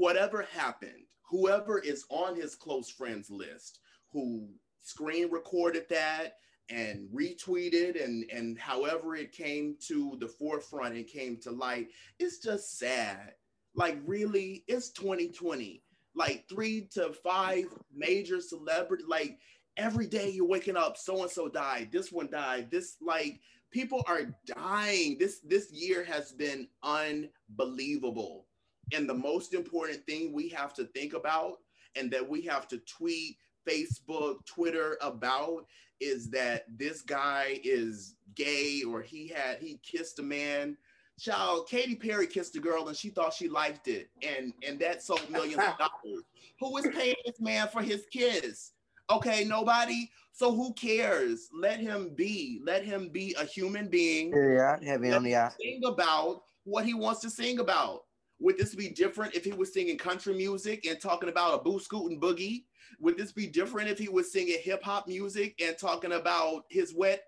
whatever 0.00 0.46
happened, 0.50 1.04
whoever 1.28 1.78
is 1.78 2.06
on 2.08 2.34
his 2.34 2.54
close 2.54 2.88
friends 2.88 3.30
list 3.30 3.80
who 4.10 4.48
screen 4.80 5.30
recorded 5.30 5.84
that 5.90 6.36
and 6.70 7.06
retweeted 7.14 8.02
and 8.02 8.24
and 8.30 8.58
however 8.58 9.14
it 9.14 9.30
came 9.30 9.76
to 9.78 10.16
the 10.18 10.26
forefront 10.26 10.94
and 10.94 11.06
came 11.06 11.36
to 11.36 11.50
light 11.50 11.88
it's 12.18 12.38
just 12.38 12.78
sad. 12.78 13.34
Like 13.74 13.98
really 14.06 14.64
it's 14.66 14.88
2020 14.90 15.82
like 16.14 16.46
three 16.48 16.88
to 16.94 17.12
five 17.22 17.66
major 17.94 18.40
celebrity 18.40 19.04
like 19.06 19.38
every 19.76 20.06
day 20.06 20.30
you're 20.30 20.46
waking 20.46 20.76
up 20.76 20.96
so 20.96 21.22
and 21.22 21.30
so 21.30 21.46
died 21.46 21.90
this 21.92 22.10
one 22.10 22.28
died 22.30 22.70
this 22.70 22.96
like 23.02 23.38
people 23.70 24.02
are 24.06 24.34
dying. 24.46 25.16
This 25.18 25.40
this 25.40 25.70
year 25.72 26.04
has 26.04 26.32
been 26.32 26.68
unbelievable 26.82 28.46
and 28.94 29.08
the 29.08 29.14
most 29.14 29.54
important 29.54 30.04
thing 30.06 30.32
we 30.32 30.48
have 30.48 30.74
to 30.74 30.84
think 30.86 31.12
about 31.12 31.58
and 31.96 32.10
that 32.10 32.28
we 32.28 32.42
have 32.42 32.68
to 32.68 32.78
tweet 32.78 33.36
facebook 33.68 34.44
twitter 34.46 34.96
about 35.00 35.66
is 36.00 36.30
that 36.30 36.64
this 36.76 37.02
guy 37.02 37.60
is 37.62 38.14
gay 38.34 38.82
or 38.88 39.02
he 39.02 39.28
had 39.28 39.58
he 39.58 39.78
kissed 39.82 40.18
a 40.18 40.22
man. 40.22 40.76
Child 41.18 41.68
katy 41.68 41.96
perry 41.96 42.26
kissed 42.26 42.56
a 42.56 42.60
girl 42.60 42.88
and 42.88 42.96
she 42.96 43.10
thought 43.10 43.34
she 43.34 43.48
liked 43.48 43.88
it. 43.88 44.08
And 44.22 44.52
and 44.66 44.78
that 44.80 45.02
sold 45.02 45.28
millions 45.30 45.62
of 45.62 45.78
dollars. 45.78 46.24
Who 46.60 46.76
is 46.78 46.88
paying 46.94 47.16
this 47.26 47.40
man 47.40 47.68
for 47.68 47.82
his 47.82 48.06
kiss? 48.10 48.72
Okay 49.10 49.44
nobody? 49.44 50.10
So 50.32 50.54
who 50.54 50.72
cares? 50.72 51.48
Let 51.52 51.80
him 51.80 52.14
be. 52.14 52.62
Let 52.64 52.84
him 52.84 53.10
be 53.10 53.34
a 53.38 53.44
human 53.44 53.88
being. 53.88 54.32
Yeah, 54.32 54.78
heavy 54.82 55.12
on 55.12 55.22
the 55.22 55.36
eye. 55.36 55.50
sing 55.60 55.82
about 55.84 56.44
what 56.64 56.86
he 56.86 56.94
wants 56.94 57.20
to 57.20 57.30
sing 57.30 57.58
about. 57.58 58.04
Would 58.40 58.56
this 58.56 58.74
be 58.74 58.88
different 58.88 59.34
if 59.34 59.44
he 59.44 59.52
was 59.52 59.72
singing 59.72 59.98
country 59.98 60.34
music 60.34 60.86
and 60.86 61.00
talking 61.00 61.28
about 61.28 61.60
a 61.60 61.62
boo 61.62 61.78
scootin' 61.78 62.20
boogie? 62.20 62.64
Would 62.98 63.16
this 63.16 63.32
be 63.32 63.46
different 63.46 63.88
if 63.88 63.98
he 63.98 64.08
was 64.08 64.32
singing 64.32 64.58
hip 64.62 64.82
hop 64.82 65.06
music 65.06 65.60
and 65.62 65.76
talking 65.76 66.12
about 66.12 66.64
his 66.68 66.94
wet 66.94 67.22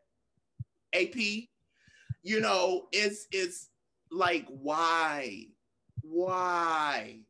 AP? 0.95 1.16
You 2.23 2.40
know, 2.40 2.88
it's 2.92 3.26
it's 3.31 3.69
like 4.11 4.47
why? 4.49 5.47
Why? 6.00 7.21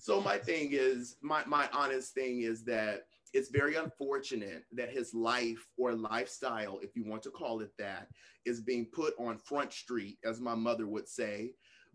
So 0.00 0.20
my 0.20 0.38
thing 0.38 0.70
is, 0.72 1.16
my 1.20 1.44
my 1.46 1.68
honest 1.72 2.14
thing 2.14 2.40
is 2.40 2.64
that 2.64 3.06
it's 3.32 3.50
very 3.50 3.76
unfortunate 3.76 4.64
that 4.72 4.90
his 4.90 5.12
life 5.12 5.66
or 5.76 5.92
lifestyle, 5.92 6.78
if 6.80 6.96
you 6.96 7.04
want 7.04 7.22
to 7.24 7.30
call 7.30 7.60
it 7.60 7.70
that, 7.78 8.08
is 8.46 8.60
being 8.60 8.86
put 8.86 9.14
on 9.18 9.36
front 9.36 9.72
street, 9.72 10.18
as 10.24 10.40
my 10.40 10.54
mother 10.54 10.86
would 10.86 11.08
say. 11.08 11.52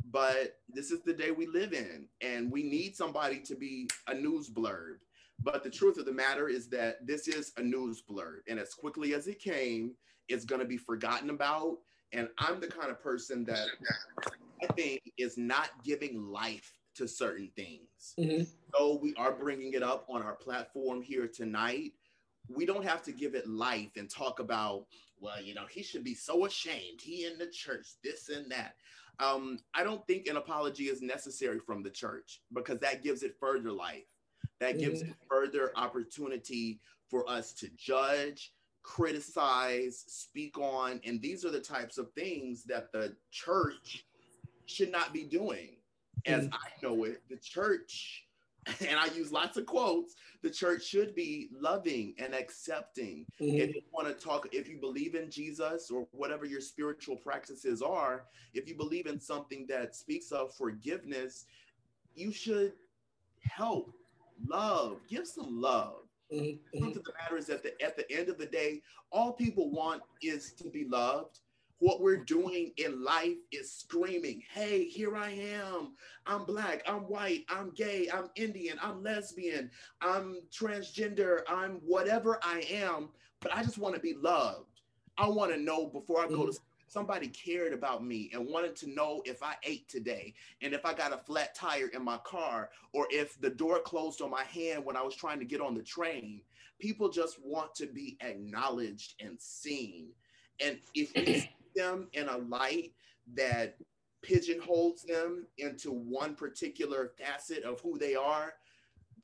But 0.09 0.59
this 0.67 0.91
is 0.91 1.01
the 1.01 1.13
day 1.13 1.31
we 1.31 1.47
live 1.47 1.73
in, 1.73 2.07
and 2.21 2.51
we 2.51 2.63
need 2.63 2.95
somebody 2.95 3.39
to 3.41 3.55
be 3.55 3.89
a 4.07 4.13
news 4.13 4.49
blurb. 4.49 4.97
But 5.43 5.63
the 5.63 5.69
truth 5.69 5.97
of 5.97 6.05
the 6.05 6.11
matter 6.11 6.49
is 6.49 6.67
that 6.69 7.05
this 7.05 7.27
is 7.27 7.51
a 7.57 7.63
news 7.63 8.03
blurb, 8.09 8.41
and 8.47 8.59
as 8.59 8.73
quickly 8.73 9.13
as 9.13 9.27
it 9.27 9.39
came, 9.39 9.95
it's 10.27 10.45
going 10.45 10.61
to 10.61 10.67
be 10.67 10.77
forgotten 10.77 11.29
about. 11.29 11.79
And 12.13 12.29
I'm 12.37 12.59
the 12.59 12.67
kind 12.67 12.91
of 12.91 13.01
person 13.01 13.45
that 13.45 13.67
I 14.61 14.67
think 14.73 15.01
is 15.17 15.37
not 15.37 15.69
giving 15.83 16.21
life 16.21 16.77
to 16.95 17.07
certain 17.07 17.49
things. 17.55 18.13
Mhm. 18.17 18.45
So 18.75 18.95
we 18.95 19.15
are 19.15 19.31
bringing 19.31 19.73
it 19.73 19.81
up 19.81 20.05
on 20.09 20.21
our 20.21 20.35
platform 20.35 21.01
here 21.01 21.27
tonight. 21.27 21.93
We 22.49 22.65
don't 22.65 22.83
have 22.83 23.01
to 23.03 23.13
give 23.13 23.33
it 23.33 23.47
life 23.47 23.95
and 23.95 24.09
talk 24.09 24.39
about, 24.39 24.87
well, 25.19 25.41
you 25.41 25.53
know, 25.53 25.65
he 25.67 25.83
should 25.83 26.03
be 26.03 26.15
so 26.15 26.45
ashamed. 26.45 26.99
He 27.01 27.25
in 27.25 27.37
the 27.37 27.47
church, 27.47 27.87
this 28.03 28.27
and 28.27 28.51
that. 28.51 28.75
Um, 29.21 29.59
I 29.75 29.83
don't 29.83 30.05
think 30.07 30.27
an 30.27 30.37
apology 30.37 30.85
is 30.85 31.01
necessary 31.01 31.59
from 31.59 31.83
the 31.83 31.89
church 31.89 32.41
because 32.53 32.79
that 32.79 33.03
gives 33.03 33.23
it 33.23 33.35
further 33.39 33.71
life. 33.71 34.05
That 34.59 34.79
gives 34.79 35.01
it 35.01 35.13
further 35.29 35.71
opportunity 35.75 36.79
for 37.09 37.27
us 37.29 37.53
to 37.53 37.69
judge, 37.75 38.53
criticize, 38.83 40.03
speak 40.07 40.57
on. 40.57 41.01
And 41.03 41.21
these 41.21 41.43
are 41.45 41.51
the 41.51 41.59
types 41.59 41.97
of 41.97 42.11
things 42.13 42.63
that 42.65 42.91
the 42.91 43.15
church 43.31 44.05
should 44.65 44.91
not 44.91 45.13
be 45.13 45.23
doing. 45.23 45.77
As 46.27 46.47
I 46.51 46.69
know 46.83 47.03
it, 47.05 47.23
the 47.29 47.37
church, 47.37 48.25
and 48.87 48.99
I 48.99 49.07
use 49.15 49.31
lots 49.31 49.57
of 49.57 49.65
quotes, 49.65 50.15
the 50.43 50.49
church 50.49 50.83
should 50.85 51.15
be 51.15 51.49
loving 51.51 52.13
and 52.19 52.35
accepting. 52.35 53.25
Mhm. 53.39 53.59
If 53.59 53.75
you 53.75 53.81
want 53.91 54.07
to 54.07 54.13
talk, 54.13 54.47
if 54.53 54.69
you 54.69 54.77
believe 54.77 55.15
in 55.15 55.31
Jesus 55.31 55.89
or 55.89 56.07
whatever 56.11 56.45
your 56.45 56.61
spiritual 56.61 57.17
practices 57.17 57.81
are, 57.81 58.25
if 58.53 58.67
you 58.67 58.75
believe 58.75 59.07
in 59.07 59.19
something 59.19 59.65
that 59.67 59.95
speaks 59.95 60.31
of 60.31 60.53
forgiveness, 60.55 61.45
you 62.13 62.31
should 62.31 62.73
help, 63.39 63.93
love, 64.45 65.01
give 65.07 65.27
some 65.27 65.59
love. 65.59 66.07
Mhm. 66.31 66.59
The 66.71 66.79
truth 66.79 66.97
of 66.97 67.03
the 67.03 67.13
matter 67.13 67.37
is 67.37 67.47
that 67.47 67.63
the, 67.63 67.81
at 67.81 67.95
the 67.97 68.09
end 68.11 68.29
of 68.29 68.37
the 68.37 68.45
day, 68.45 68.81
all 69.11 69.33
people 69.33 69.71
want 69.71 70.03
is 70.21 70.53
to 70.53 70.69
be 70.69 70.85
loved. 70.85 71.39
What 71.81 71.99
we're 71.99 72.17
doing 72.17 72.73
in 72.77 73.03
life 73.03 73.37
is 73.51 73.73
screaming, 73.73 74.43
hey, 74.53 74.85
here 74.85 75.15
I 75.17 75.31
am. 75.31 75.95
I'm 76.27 76.45
black, 76.45 76.83
I'm 76.87 77.07
white, 77.09 77.43
I'm 77.49 77.71
gay, 77.71 78.07
I'm 78.13 78.29
Indian, 78.35 78.77
I'm 78.79 79.01
lesbian, 79.01 79.71
I'm 79.99 80.43
transgender, 80.51 81.39
I'm 81.49 81.81
whatever 81.83 82.39
I 82.43 82.63
am, 82.71 83.09
but 83.39 83.51
I 83.55 83.63
just 83.63 83.79
want 83.79 83.95
to 83.95 83.99
be 83.99 84.13
loved. 84.13 84.81
I 85.17 85.27
want 85.27 85.51
to 85.53 85.59
know 85.59 85.87
before 85.87 86.23
I 86.23 86.27
go 86.27 86.45
to 86.45 86.51
mm-hmm. 86.51 86.63
somebody 86.87 87.29
cared 87.29 87.73
about 87.73 88.05
me 88.05 88.29
and 88.31 88.45
wanted 88.45 88.75
to 88.75 88.89
know 88.91 89.23
if 89.25 89.41
I 89.41 89.55
ate 89.63 89.89
today 89.89 90.35
and 90.61 90.75
if 90.75 90.85
I 90.85 90.93
got 90.93 91.13
a 91.13 91.17
flat 91.17 91.55
tire 91.55 91.87
in 91.87 92.05
my 92.05 92.17
car 92.17 92.69
or 92.93 93.07
if 93.09 93.41
the 93.41 93.49
door 93.49 93.79
closed 93.79 94.21
on 94.21 94.29
my 94.29 94.43
hand 94.43 94.85
when 94.85 94.95
I 94.95 95.01
was 95.01 95.15
trying 95.15 95.39
to 95.39 95.45
get 95.45 95.61
on 95.61 95.73
the 95.73 95.81
train. 95.81 96.41
People 96.77 97.09
just 97.09 97.43
want 97.43 97.73
to 97.73 97.87
be 97.87 98.19
acknowledged 98.21 99.15
and 99.19 99.41
seen. 99.41 100.09
And 100.63 100.77
if 100.93 101.11
we 101.15 101.49
them 101.73 102.07
in 102.13 102.27
a 102.27 102.37
light 102.37 102.93
that 103.35 103.77
pigeonholes 104.21 105.03
them 105.03 105.47
into 105.57 105.91
one 105.91 106.35
particular 106.35 107.11
facet 107.17 107.63
of 107.63 107.79
who 107.81 107.97
they 107.97 108.15
are, 108.15 108.53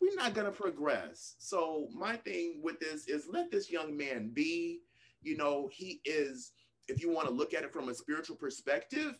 we're 0.01 0.16
not 0.16 0.34
going 0.34 0.46
to 0.46 0.51
progress. 0.51 1.36
So, 1.39 1.88
my 1.94 2.16
thing 2.18 2.60
with 2.63 2.80
this 2.80 3.08
is 3.08 3.27
let 3.30 3.51
this 3.51 3.72
young 3.72 3.96
man 3.98 4.30
be. 4.34 4.82
You 5.22 5.38
know, 5.38 5.70
he 5.72 6.01
is, 6.06 6.51
if 6.88 7.01
you 7.01 7.12
want 7.12 7.27
to 7.27 7.34
look 7.34 7.54
at 7.54 7.63
it 7.63 7.74
from 7.74 7.89
a 7.89 7.94
spiritual 7.94 8.36
perspective, 8.36 9.16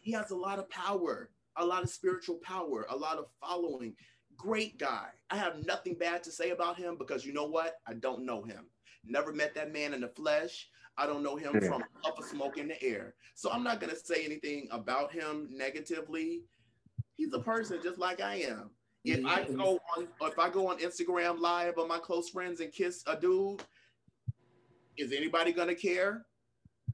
he 0.00 0.12
has 0.12 0.30
a 0.30 0.36
lot 0.36 0.58
of 0.58 0.68
power, 0.68 1.30
a 1.56 1.64
lot 1.64 1.82
of 1.82 1.90
spiritual 1.90 2.36
power, 2.42 2.86
a 2.90 2.96
lot 2.96 3.18
of 3.18 3.26
following. 3.40 3.94
Great 4.36 4.78
guy. 4.78 5.06
I 5.30 5.36
have 5.36 5.64
nothing 5.64 5.94
bad 5.94 6.22
to 6.24 6.32
say 6.32 6.50
about 6.50 6.76
him 6.76 6.96
because 6.98 7.24
you 7.24 7.32
know 7.32 7.46
what? 7.46 7.76
I 7.86 7.94
don't 7.94 8.26
know 8.26 8.42
him. 8.42 8.66
Never 9.06 9.32
met 9.32 9.54
that 9.54 9.72
man 9.72 9.94
in 9.94 10.00
the 10.00 10.08
flesh. 10.08 10.68
I 10.96 11.06
don't 11.06 11.22
know 11.22 11.36
him 11.36 11.52
Yeah. 11.54 11.68
from 11.68 11.82
a 11.82 11.98
puff 12.02 12.18
of 12.18 12.24
smoke 12.24 12.56
in 12.58 12.68
the 12.68 12.80
air. 12.82 13.14
So 13.34 13.50
I'm 13.50 13.64
not 13.64 13.80
going 13.80 13.90
to 13.90 13.98
say 13.98 14.24
anything 14.24 14.68
about 14.70 15.12
him 15.12 15.48
negatively. 15.50 16.44
He's 17.16 17.32
a 17.32 17.40
person 17.40 17.80
just 17.82 17.98
like 17.98 18.20
I 18.20 18.36
am. 18.36 18.70
If 19.04 19.24
I 19.26 19.44
Mhm. 19.44 19.56
go 19.56 19.78
on, 19.96 20.08
if 20.22 20.38
I 20.38 20.48
go 20.48 20.66
on 20.68 20.78
Instagram 20.78 21.38
live 21.38 21.78
on 21.78 21.88
my 21.88 21.98
close 21.98 22.30
friends 22.30 22.60
and 22.60 22.72
kiss 22.72 23.02
a 23.06 23.18
dude, 23.18 23.62
is 24.96 25.12
anybody 25.12 25.52
gonna 25.52 25.74
care? 25.74 26.24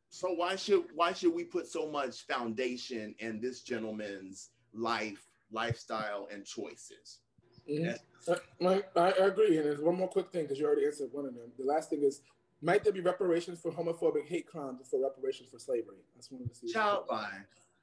So 0.09 0.33
why 0.33 0.57
should 0.57 0.91
why 0.95 1.13
should 1.13 1.33
we 1.33 1.45
put 1.45 1.69
so 1.69 1.89
much 1.89 2.27
foundation 2.27 3.15
in 3.21 3.41
this 3.41 3.63
gentleman's 3.63 4.51
life, 4.73 5.31
lifestyle, 5.53 6.27
and 6.33 6.45
choices? 6.45 7.21
Mhm. 7.69 7.85
That's- 8.27 8.41
I, 8.61 8.83
I 9.01 9.11
I 9.13 9.27
agree. 9.27 9.57
And 9.59 9.67
there's 9.67 9.81
one 9.81 9.95
more 9.97 10.09
quick 10.09 10.31
thing 10.33 10.43
because 10.45 10.59
you 10.59 10.67
already 10.67 10.87
answered 10.87 11.13
one 11.13 11.27
of 11.27 11.35
them. 11.35 11.53
The 11.59 11.65
last 11.65 11.91
thing 11.91 12.03
is, 12.03 12.23
might 12.63 12.85
there 12.85 12.93
be 12.93 13.01
reparations 13.01 13.61
for 13.61 13.71
homophobic 13.71 14.27
hate 14.27 14.47
crimes 14.47 14.89
for 14.91 15.03
reparations 15.03 15.51
for 15.51 15.59
slavery? 15.59 15.97
I 16.15 16.19
just 16.19 16.33
wanted 16.33 16.51
to 16.51 16.55
see. 16.55 16.73
Child 16.73 17.05
by, 17.09 17.29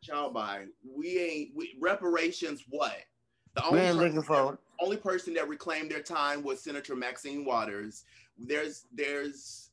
child 0.03 0.34
by. 0.34 0.65
We 0.96 1.19
ain't 1.19 1.51
we, 1.55 1.75
reparations. 1.79 2.63
What? 2.69 2.96
The 3.55 3.63
We 3.72 3.79
only 3.79 3.81
ain't 3.81 3.98
person 3.98 4.15
looking 4.15 4.24
for 4.24 4.60
only 4.79 4.98
person 4.98 5.34
that 5.34 5.50
reclaimed 5.50 5.91
their 5.91 6.01
time 6.01 6.43
was 6.43 6.62
Senator 6.62 6.96
Maxine 6.96 7.43
Waters. 7.43 8.05
There's 8.38 8.86
there's 8.93 9.72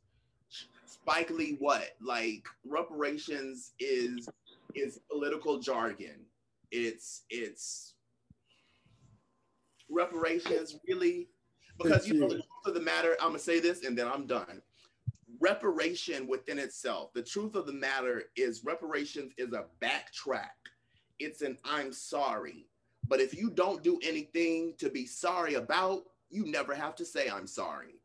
Spike 0.87 1.31
Lee. 1.31 1.57
What 1.59 1.91
like 2.01 2.47
reparations 2.67 3.73
is 3.79 4.29
is 4.75 5.01
political 5.11 5.59
jargon. 5.59 6.25
It's 6.71 7.23
it's 7.29 7.95
reparations 9.91 10.79
really 10.89 11.29
because 11.79 12.09
you 12.09 12.15
know 12.15 12.29
the 12.29 12.37
truth 12.37 12.47
of 12.67 12.75
the 12.75 12.81
matter. 12.81 13.17
I'm 13.21 13.29
gonna 13.29 13.39
say 13.39 13.61
this 13.61 13.85
and 13.85 13.99
then 13.99 14.09
I'm 14.09 14.27
done. 14.27 14.63
Reparation 15.41 16.27
within 16.27 16.59
itself. 16.59 17.13
The 17.13 17.23
truth 17.23 17.55
of 17.55 17.67
the 17.67 17.73
matter 17.73 18.25
is 18.37 18.65
reparations 18.65 19.33
is 19.37 19.53
a 19.53 19.65
backtrack. 19.83 20.51
It's 21.19 21.43
an 21.43 21.59
I'm 21.65 21.93
sorry. 21.93 22.67
But 23.09 23.21
if 23.21 23.35
you 23.35 23.51
don't 23.51 23.83
do 23.83 23.99
anything 24.03 24.75
to 24.79 24.89
be 24.89 25.07
sorry 25.07 25.55
about, 25.55 26.05
you 26.31 26.47
never 26.47 26.75
have 26.75 26.95
to 26.97 27.05
say 27.05 27.29
I'm 27.29 27.47
sorry. 27.47 28.01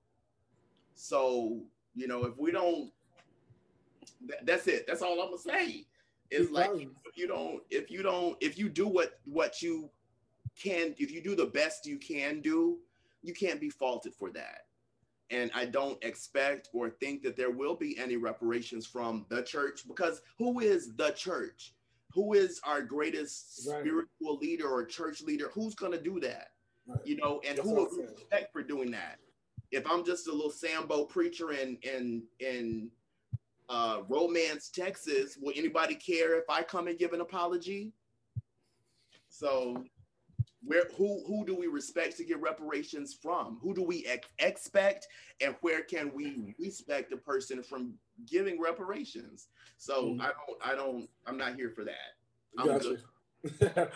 So, 0.95 1.62
you 1.95 2.07
know, 2.07 2.25
if 2.25 2.38
we 2.38 2.51
don't, 2.51 2.91
that, 4.27 4.45
that's 4.45 4.67
it. 4.67 4.86
That's 4.88 5.01
all 5.01 5.21
I'm 5.21 5.29
gonna 5.29 5.38
say. 5.38 5.86
Is 6.31 6.51
like 6.51 6.69
if 6.75 7.17
you 7.17 7.27
don't, 7.27 7.63
if 7.71 7.89
you 7.89 8.03
don't, 8.03 8.38
if 8.39 8.59
you 8.59 8.69
do 8.69 8.88
what 8.88 9.19
what 9.25 9.62
you 9.62 9.89
can, 10.62 10.93
if 10.98 11.12
you 11.12 11.21
do 11.21 11.36
the 11.36 11.48
best 11.48 11.86
you 11.86 11.98
can 11.98 12.41
do, 12.41 12.77
you 13.24 13.33
can't 13.33 13.59
be 13.59 13.69
faulted 13.69 14.13
for 14.13 14.29
that. 14.31 14.65
And 15.31 15.51
I 15.53 15.65
don't 15.65 16.03
expect 16.03 16.69
or 16.74 16.89
think 16.89 17.21
that 17.24 17.38
there 17.38 17.51
will 17.51 17.75
be 17.75 17.98
any 18.00 18.17
reparations 18.17 18.86
from 18.86 19.25
the 19.29 19.43
church 19.43 19.88
because 19.88 20.21
who 20.38 20.59
is 20.59 20.95
the 20.95 21.12
church? 21.12 21.74
Who 22.13 22.33
is 22.33 22.59
our 22.63 22.81
greatest 22.81 23.67
Right. 23.69 23.81
spiritual 23.81 24.38
leader 24.38 24.67
or 24.67 24.86
church 24.86 25.21
leader? 25.21 25.50
Who's 25.53 25.75
going 25.75 25.91
to 25.91 26.01
do 26.01 26.19
that? 26.21 26.50
Right. 26.88 27.05
You 27.05 27.17
know, 27.17 27.39
and 27.48 27.57
That's 27.57 27.67
who 27.69 27.75
will 27.75 27.89
we 27.91 28.03
respect 28.05 28.51
for 28.51 28.63
doing 28.63 28.89
that? 28.91 29.19
If 29.71 29.86
I'm 29.86 30.03
just 30.03 30.27
a 30.27 30.31
little 30.31 30.50
Sambo 30.50 31.05
preacher 31.05 31.51
in 31.51 31.77
in 31.83 32.24
in 32.39 32.89
uh, 33.69 34.01
Romance, 34.09 34.69
Texas, 34.69 35.38
will 35.39 35.53
anybody 35.55 35.93
care 35.93 36.39
if 36.39 36.45
I 36.50 36.63
come 36.63 36.88
and 36.88 36.98
give 36.98 37.13
an 37.13 37.21
apology? 37.21 37.93
So, 39.29 39.86
where 40.63 40.84
who 40.98 41.24
who 41.25 41.46
do 41.46 41.56
we 41.56 41.68
respect 41.68 42.18
to 42.18 42.25
get 42.25 42.42
reparations 42.42 43.13
from? 43.13 43.60
Who 43.62 43.74
do 43.74 43.82
we 43.84 44.06
ex- 44.06 44.28
expect, 44.39 45.08
and 45.42 45.56
where 45.62 45.82
can 45.84 46.12
we 46.13 46.54
respect 46.60 47.13
a 47.13 47.18
person 47.18 47.63
from 47.63 47.94
giving 48.25 48.60
reparations? 48.60 49.48
So 49.78 50.16
Mhm. 50.16 50.22
I 50.22 50.32
don't 50.32 50.66
I 50.66 50.75
don't 50.75 51.10
I'm 51.25 51.38
not 51.38 51.56
here 51.56 51.70
for 51.70 51.86
that. 51.86 52.16
I'm 52.58 52.68
Gotcha. 52.68 52.98
good. 53.60 53.72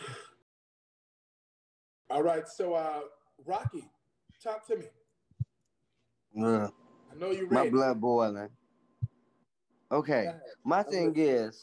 All 2.10 2.24
right, 2.24 2.48
so 2.48 2.74
uh, 2.76 3.02
Rocky, 3.46 3.90
talk 4.42 4.66
to 4.68 4.78
me. 4.78 4.86
Yeah. 6.36 6.70
I 7.12 7.16
know 7.16 7.32
you're 7.32 7.50
My 7.50 7.70
blood 7.70 8.00
boiling. 8.00 8.50
Okay. 9.92 10.34
My 10.64 10.84
thing 10.84 11.14
is, 11.16 11.62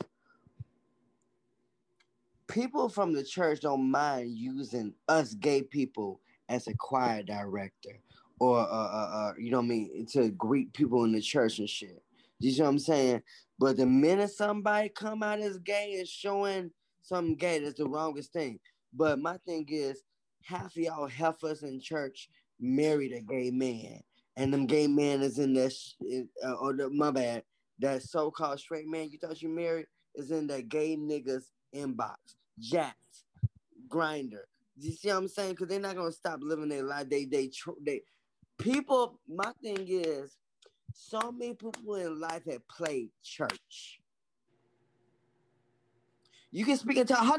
people 2.50 2.88
from 2.88 3.12
the 3.12 3.24
church 3.24 3.60
don't 3.60 3.90
mind 3.90 4.36
using 4.36 4.92
us 5.08 5.34
gay 5.34 5.62
people 5.62 6.20
as 6.48 6.66
a 6.66 6.74
choir 6.74 7.22
director 7.22 8.00
or 8.40 8.58
uh, 8.58 8.64
uh, 8.64 9.10
uh 9.12 9.32
you 9.38 9.50
know 9.50 9.58
what 9.58 9.64
I 9.64 9.68
mean 9.68 10.06
to 10.12 10.30
greet 10.30 10.72
people 10.72 11.04
in 11.04 11.12
the 11.12 11.20
church 11.20 11.58
and 11.58 11.68
shit. 11.68 12.02
You 12.40 12.50
see 12.50 12.62
what 12.62 12.68
I'm 12.68 12.78
saying? 12.78 13.22
But 13.58 13.76
the 13.76 13.86
minute 13.86 14.30
somebody 14.30 14.88
come 14.88 15.22
out 15.22 15.40
as 15.40 15.58
gay 15.58 15.96
and 15.98 16.08
showing 16.08 16.70
something 17.02 17.36
gay, 17.36 17.58
that's 17.58 17.78
the 17.78 17.86
wrongest 17.86 18.32
thing. 18.32 18.58
But 18.92 19.18
my 19.18 19.36
thing 19.46 19.66
is, 19.68 20.02
half 20.42 20.66
of 20.66 20.76
y'all 20.76 21.06
heifers 21.06 21.62
in 21.62 21.80
church 21.80 22.28
married 22.58 23.12
a 23.12 23.20
gay 23.20 23.50
man, 23.50 24.00
and 24.36 24.52
them 24.52 24.66
gay 24.66 24.86
man 24.86 25.20
is 25.20 25.38
in 25.38 25.52
that, 25.54 25.72
sh- 25.72 25.92
uh, 26.44 26.52
or 26.54 26.72
the, 26.72 26.88
my 26.88 27.10
bad, 27.10 27.44
that 27.78 28.02
so-called 28.02 28.58
straight 28.58 28.88
man 28.88 29.10
you 29.10 29.18
thought 29.18 29.40
you 29.40 29.48
married 29.48 29.86
is 30.14 30.30
in 30.30 30.46
that 30.46 30.68
gay 30.68 30.96
niggas 30.96 31.44
inbox, 31.74 32.16
jacks, 32.58 33.24
Grindr. 33.88 34.44
You 34.78 34.92
see 34.92 35.08
what 35.08 35.18
I'm 35.18 35.28
saying? 35.28 35.52
Because 35.52 35.68
they're 35.68 35.80
not 35.80 35.96
gonna 35.96 36.12
stop 36.12 36.40
living 36.42 36.68
their 36.68 36.84
life. 36.84 37.08
They 37.08 37.24
they 37.26 37.50
they 37.82 38.02
people. 38.58 39.20
My 39.28 39.52
thing 39.62 39.86
is, 39.88 40.36
so 40.92 41.32
many 41.32 41.54
people 41.54 41.96
in 41.96 42.20
life 42.20 42.44
have 42.46 42.66
played 42.68 43.10
church. 43.22 44.00
You 46.52 46.64
can 46.64 46.76
speak 46.78 46.98
in 46.98 47.06
tongues. 47.06 47.30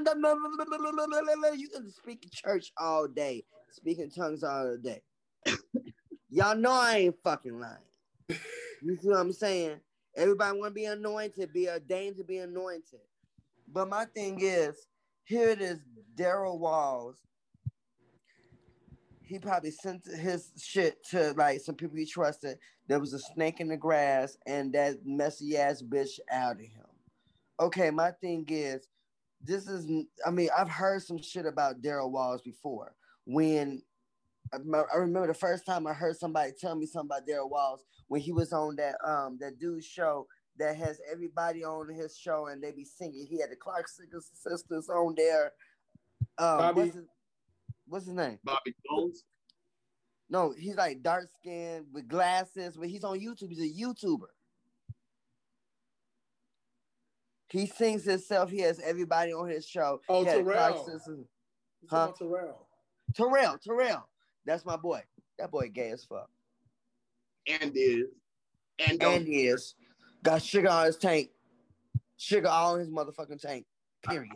You 1.58 1.70
can 1.70 1.92
speak 1.92 2.32
church 2.32 2.72
all 2.78 3.08
day, 3.08 3.46
speak 3.72 4.00
in 4.00 4.10
tongues 4.12 4.44
all 4.44 4.78
day. 4.78 5.02
Y'all 6.30 6.56
know 6.56 6.72
I 6.72 6.98
ain't 6.98 7.16
fucking 7.24 7.60
lying. 7.60 7.78
You 8.82 8.98
see 8.98 9.10
what 9.10 9.20
I'm 9.20 9.34
saying? 9.34 9.82
Everybody 10.16 10.60
want 10.60 10.72
to 10.72 10.76
be 10.76 10.86
anointed, 10.86 11.54
be 11.54 11.70
ordained 11.70 12.18
to 12.18 12.24
be 12.24 12.40
anointed. 12.40 13.02
But 13.74 13.90
my 13.90 14.06
thing 14.06 14.40
is, 14.42 14.76
here 15.24 15.50
it 15.50 15.62
is, 15.62 15.80
Daryl 16.16 16.60
Walls. 16.60 17.18
He 19.22 19.40
probably 19.40 19.72
sent 19.72 20.06
his 20.06 20.52
shit 20.62 20.98
to 21.12 21.34
like 21.38 21.62
some 21.62 21.76
people 21.76 21.98
he 21.98 22.06
trusted. 22.06 22.58
There 22.88 23.00
was 23.00 23.14
a 23.14 23.20
snake 23.20 23.62
in 23.62 23.70
the 23.70 23.78
grass, 23.78 24.36
and 24.46 24.74
that 24.74 25.06
messy 25.06 25.58
ass 25.58 25.82
bitch 25.82 26.20
out 26.30 26.56
of 26.58 26.62
him. 26.62 26.86
Okay, 27.60 27.92
my 27.92 28.12
thing 28.12 28.46
is, 28.50 28.90
this 29.42 29.68
is. 29.68 29.90
I 30.26 30.32
mean, 30.32 30.50
I've 30.58 30.70
heard 30.70 31.02
some 31.04 31.22
shit 31.22 31.46
about 31.46 31.82
Daryl 31.82 32.12
Walls 32.12 32.42
before. 32.42 32.94
When 33.26 33.82
I 34.54 34.58
remember- 34.98 35.28
the 35.28 35.34
first 35.34 35.66
time 35.66 35.88
I 35.88 35.94
heard 35.94 36.18
somebody 36.18 36.52
tell 36.60 36.76
me 36.76 36.86
something 36.86 37.08
about 37.16 37.28
Daryl 37.28 37.50
Walls 37.50 37.84
when 38.08 38.20
he 38.22 38.34
was 38.34 38.52
on 38.52 38.76
that 38.78 38.96
um 39.06 39.38
that 39.40 39.60
dude's 39.60 39.86
show 39.86 40.28
that 40.58 40.76
has 40.78 41.00
everybody 41.12 41.64
on 41.64 41.90
his 41.90 42.18
show 42.18 42.48
and 42.48 42.62
they 42.62 42.72
be 42.72 42.86
singing. 42.86 43.26
He 43.30 43.40
had 43.40 43.52
the 43.52 43.56
Clark 43.56 43.88
Sisters 43.88 44.30
sisters 44.34 44.90
on 44.90 45.16
there. 45.16 45.54
Um, 46.38 46.58
Bobby. 46.58 46.82
what's 46.82 46.96
his, 46.96 47.06
what's 47.88 48.06
his 48.06 48.16
name? 48.16 48.40
Bobby 48.44 48.76
Jones. 48.90 49.24
No, 50.30 50.54
he's 50.58 50.76
like 50.76 51.04
dark 51.04 51.28
skinned 51.40 51.88
with 51.92 52.08
glasses, 52.08 52.78
but 52.78 52.88
he's 52.88 53.04
on 53.04 53.20
YouTube. 53.20 53.50
He's 53.50 53.60
a 53.60 53.84
YouTuber. 53.84 54.28
He 57.50 57.66
sings 57.66 58.06
himself. 58.06 58.50
He 58.50 58.60
has 58.60 58.80
everybody 58.80 59.34
on 59.34 59.50
his 59.50 59.68
show. 59.68 60.00
Oh, 60.08 60.22
He 60.24 60.30
had 60.30 60.46
Clark 60.46 60.74
Terrell. 60.74 60.86
Sisters. 60.86 61.26
Huh? 61.90 62.12
Terrell. 62.18 62.68
Terrell, 63.14 63.58
Terrell. 63.58 64.08
That's 64.46 64.66
my 64.66 64.78
boy. 64.78 65.04
That 65.38 65.52
boy 65.52 65.70
gay 65.70 65.90
as 65.90 66.06
fuck. 66.06 66.30
And 67.48 67.74
is 67.76 68.06
and 68.88 69.04
And 69.04 69.28
he 69.28 69.48
is. 69.48 69.76
Got 70.24 70.42
sugar 70.42 70.70
on 70.70 70.86
his 70.86 70.98
tank. 70.98 71.30
Sugar 72.18 72.48
all 72.48 72.76
in 72.76 72.82
his 72.82 72.90
motherfucking 72.90 73.42
tank. 73.42 73.66
Period. 74.04 74.32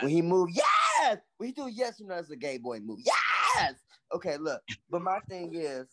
when 0.00 0.10
he 0.10 0.22
moved, 0.22 0.52
yes! 0.54 1.18
When 1.36 1.48
he 1.48 1.52
do 1.52 1.68
yes, 1.68 2.00
you 2.00 2.06
know 2.06 2.16
that's 2.16 2.30
a 2.30 2.36
gay 2.36 2.58
boy 2.58 2.80
move. 2.80 3.00
Yes! 3.04 3.74
Okay, 4.12 4.36
look. 4.38 4.62
But 4.90 5.02
my 5.02 5.18
thing 5.28 5.54
is, 5.54 5.86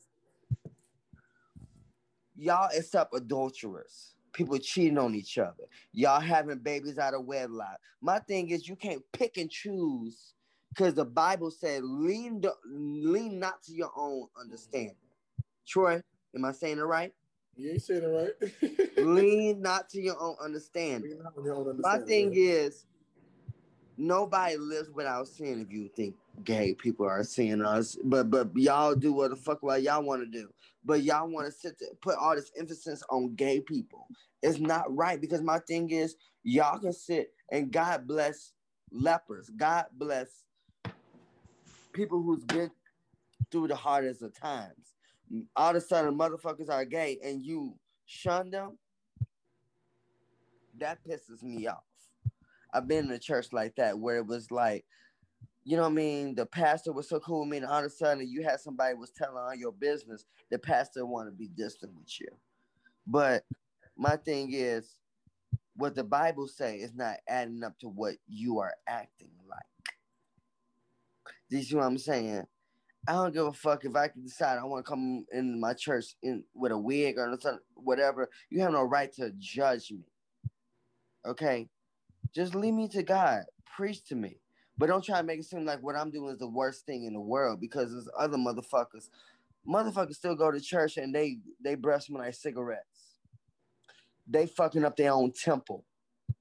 y'all 2.36 2.70
accept 2.76 3.16
adulterers. 3.16 4.16
People 4.34 4.58
cheating 4.58 4.98
on 4.98 5.16
each 5.16 5.38
other. 5.38 5.64
Y'all 5.94 6.20
having 6.20 6.60
babies 6.60 6.98
out 6.98 7.14
of 7.14 7.26
wedlock. 7.26 7.78
My 8.02 8.20
thing 8.20 8.50
is, 8.50 8.68
you 8.68 8.76
can't 8.76 9.02
pick 9.14 9.38
and 9.38 9.50
choose 9.50 10.34
because 10.70 10.94
the 10.94 11.06
Bible 11.06 11.52
said, 11.52 11.84
lean, 11.84 12.44
lean 12.66 13.40
not 13.40 13.64
to 13.64 13.74
your 13.74 13.92
own 13.96 14.28
understanding. 14.40 14.96
Troy, 15.66 16.02
am 16.36 16.46
I 16.46 16.52
saying 16.52 16.78
it 16.78 16.82
right? 16.82 17.14
You 17.58 17.72
ain't 17.72 17.82
saying 17.82 18.04
it 18.04 18.08
right. 18.08 18.98
lean 18.98 19.62
not 19.62 19.90
to 19.90 20.02
your 20.02 20.22
own 20.22 20.36
understanding. 20.44 21.10
Lean 21.12 21.24
not 21.24 21.34
on 21.38 21.46
your 21.46 21.56
own 21.56 21.82
My 21.82 22.00
thing 22.00 22.34
is, 22.36 22.86
nobody 23.98 24.58
lives 24.58 24.90
without 24.92 25.28
sin. 25.28 25.62
If 25.62 25.72
you 25.72 25.90
think 25.96 26.16
gay 26.44 26.74
people 26.74 27.06
are 27.06 27.24
seeing 27.24 27.62
us, 27.62 27.98
but 28.04 28.30
but 28.30 28.50
y'all 28.56 28.96
do 28.96 29.14
what 29.14 29.30
the 29.30 29.38
fuck 29.38 29.64
what 29.64 29.82
y'all 29.82 30.04
want 30.04 30.22
to 30.22 30.28
do. 30.28 30.50
But 30.84 31.04
y'all 31.04 31.30
want 31.30 31.48
to 31.48 31.52
sit 31.52 31.80
to 31.80 31.86
put 32.02 32.18
all 32.18 32.36
this 32.36 32.52
emphasis 32.58 33.02
on 33.10 33.36
gay 33.36 33.62
people. 33.62 34.08
It's 34.44 34.60
not 34.60 34.94
right 34.94 35.20
because 35.20 35.42
my 35.42 35.60
thing 35.60 35.90
is, 35.92 36.16
y'all 36.44 36.80
can 36.80 36.94
sit 36.94 37.34
and 37.52 37.72
God 37.72 38.06
bless 38.06 38.52
lepers. 38.92 39.50
God 39.56 39.86
bless 39.94 40.44
people 41.94 42.22
who's 42.22 42.44
been 42.44 42.70
through 43.50 43.70
the 43.70 43.76
hardest 43.76 44.22
of 44.22 44.38
times. 44.38 44.95
All 45.56 45.72
of 45.72 45.76
a 45.76 45.82
sudden, 45.82 46.18
motherfuckers 46.18 46.70
are 46.70 46.86
gay 46.86 47.20
and 47.24 47.44
you 47.44 47.76
shun 48.06 48.52
them. 48.52 48.78
That 50.78 51.00
pisses 51.04 51.42
me 51.42 51.68
off. 51.68 51.84
I've 52.74 52.88
been 52.88 53.06
in 53.06 53.12
a 53.12 53.20
church 53.20 53.54
like 53.54 53.76
that 53.78 53.98
where 53.98 54.18
it 54.18 54.28
was 54.28 54.52
like, 54.52 54.86
you 55.64 55.78
know 55.78 55.84
what 55.84 55.90
I 55.90 55.94
mean? 55.94 56.36
The 56.36 56.46
pastor 56.46 56.92
was 56.92 57.10
so 57.10 57.20
cool 57.20 57.40
with 57.40 57.50
me, 57.50 57.58
and 57.58 57.66
all 57.66 57.80
of 57.80 57.86
a 57.86 57.90
sudden 57.90 58.28
you 58.28 58.44
had 58.44 58.60
somebody 58.60 58.94
was 58.94 59.10
telling 59.10 59.38
all 59.38 59.56
your 59.56 59.72
business. 59.72 60.26
The 60.52 60.60
pastor 60.60 61.06
want 61.06 61.28
to 61.28 61.32
be 61.32 61.48
distant 61.48 61.94
with 61.96 62.20
you. 62.20 62.28
But 63.08 63.46
my 63.98 64.18
thing 64.18 64.50
is, 64.54 64.98
what 65.76 65.96
the 65.96 66.04
Bible 66.04 66.48
say 66.48 66.78
is 66.78 66.94
not 66.94 67.18
adding 67.28 67.64
up 67.64 67.80
to 67.80 67.88
what 67.88 68.16
you 68.28 68.60
are 68.60 68.74
acting 68.88 69.32
like. 69.50 69.96
Do 71.50 71.58
you 71.58 71.64
see 71.64 71.76
what 71.76 71.86
I'm 71.86 71.98
saying? 71.98 72.46
I 73.08 73.14
don't 73.14 73.34
give 73.34 73.46
a 73.46 73.54
fuck 73.54 73.86
if 73.86 73.96
I 73.96 74.08
can 74.08 74.24
decide 74.24 74.58
I 74.58 74.64
want 74.64 74.84
to 74.86 74.90
come 74.90 75.26
in 75.32 75.60
my 75.60 75.74
church 75.74 76.16
in 76.24 76.44
with 76.56 76.72
a 76.72 76.78
wig 76.78 77.18
or 77.18 77.30
something, 77.40 77.60
whatever. 77.76 78.30
You 78.50 78.62
have 78.62 78.72
no 78.72 78.84
right 78.84 79.12
to 79.14 79.32
judge 79.38 79.92
me. 79.92 80.06
Okay, 81.26 81.68
just 82.34 82.56
leave 82.56 82.74
me 82.74 82.88
to 82.90 83.04
God. 83.04 83.44
Preach 83.76 84.04
to 84.06 84.16
me, 84.16 84.40
but 84.78 84.88
don't 84.88 85.04
try 85.04 85.18
to 85.18 85.24
make 85.24 85.40
it 85.40 85.46
seem 85.46 85.66
like 85.66 85.84
what 85.84 85.96
I'm 85.96 86.12
doing 86.12 86.32
is 86.32 86.40
the 86.40 86.48
worst 86.48 86.86
thing 86.86 87.06
in 87.06 87.14
the 87.14 87.20
world 87.22 87.60
because 87.60 87.92
there's 87.92 88.10
other 88.18 88.38
motherfuckers. 88.38 89.10
Motherfuckers 89.68 90.16
still 90.16 90.36
go 90.36 90.50
to 90.52 90.62
church 90.62 90.98
and 90.98 91.14
they 91.14 91.40
they 91.64 91.76
breath 91.76 92.04
smell 92.04 92.22
like 92.22 92.34
cigarettes. 92.34 93.18
They 94.28 94.48
fucking 94.48 94.84
up 94.84 94.96
their 94.96 95.14
own 95.14 95.32
temple. 95.32 95.86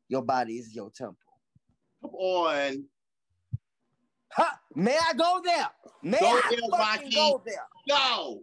Your 0.09 0.23
body 0.23 0.55
is 0.59 0.75
your 0.75 0.91
temple. 0.91 1.19
come 2.01 2.15
on. 2.15 2.85
May 4.75 4.97
I 4.99 5.13
go 5.15 5.41
there? 5.45 5.69
May 6.03 6.19
Go 6.19 6.27
I 6.27 6.43
there, 6.51 6.59
fucking 6.71 7.05
Rocky. 7.05 7.15
go 7.15 7.43
there? 7.47 7.67
Go. 7.89 8.41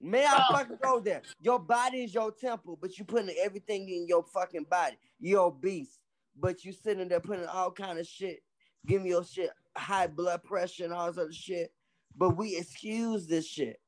May 0.00 0.24
I 0.24 0.46
Oh. 0.48 0.54
fucking 0.56 0.78
go 0.82 1.00
there? 1.00 1.22
Your 1.40 1.58
body 1.58 2.04
is 2.04 2.14
your 2.14 2.32
temple, 2.32 2.76
but 2.80 2.98
you 2.98 3.04
putting 3.04 3.36
everything 3.38 3.88
in 3.88 4.06
your 4.06 4.22
fucking 4.24 4.64
body. 4.64 4.96
You're 5.20 5.46
obese, 5.46 5.98
but 6.36 6.64
you 6.64 6.72
sitting 6.72 7.08
there 7.08 7.20
putting 7.20 7.46
all 7.46 7.70
kind 7.72 7.98
of 7.98 8.06
shit, 8.06 8.42
giving 8.86 9.08
your 9.08 9.24
shit 9.24 9.50
high 9.76 10.06
blood 10.06 10.42
pressure 10.44 10.84
and 10.84 10.92
all 10.92 11.08
this 11.08 11.18
other 11.18 11.32
shit. 11.32 11.72
But 12.16 12.30
we 12.30 12.56
excuse 12.56 13.26
this 13.26 13.46
shit. 13.46 13.80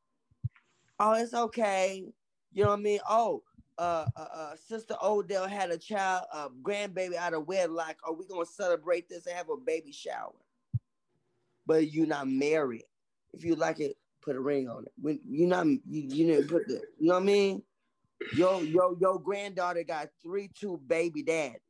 Oh, 0.99 1.13
it's 1.15 1.33
okay. 1.35 2.13
You 2.53 2.65
know 2.65 2.71
what 2.71 2.79
I 2.81 2.83
mean? 2.83 3.01
Oh, 3.09 3.43
uh, 3.79 4.07
uh, 4.15 4.21
uh 4.21 4.57
Sister 4.57 4.97
Odell 5.03 5.47
had 5.49 5.71
a 5.71 5.79
child, 5.79 6.27
a 6.33 6.51
grandbaby 6.51 7.15
out 7.15 7.33
of 7.33 7.47
wedlock. 7.49 7.97
Are 8.05 8.13
we 8.13 8.27
gonna 8.27 8.45
celebrate 8.45 9.09
this 9.09 9.27
and 9.27 9.35
have 9.37 9.49
a 9.49 9.57
baby 9.57 9.93
shower? 9.93 10.35
But 11.71 11.93
you're 11.93 12.05
not 12.05 12.27
married. 12.27 12.83
If 13.33 13.45
you 13.45 13.55
like 13.55 13.79
it, 13.79 13.97
put 14.23 14.35
a 14.35 14.41
ring 14.41 14.69
on 14.69 14.87
it. 14.87 14.93
When 15.01 15.21
you're 15.25 15.47
not, 15.47 15.67
you, 15.67 15.81
you 15.87 16.27
didn't 16.27 16.49
put 16.49 16.67
the, 16.67 16.83
you 16.99 17.07
know 17.07 17.15
what 17.15 17.23
I 17.23 17.27
mean? 17.27 17.63
Yo, 18.35 18.59
yo, 18.59 18.97
your 19.01 19.21
granddaughter 19.21 19.85
got 19.85 20.09
three, 20.21 20.51
two 20.53 20.81
baby 20.85 21.23
daddies, 21.23 21.61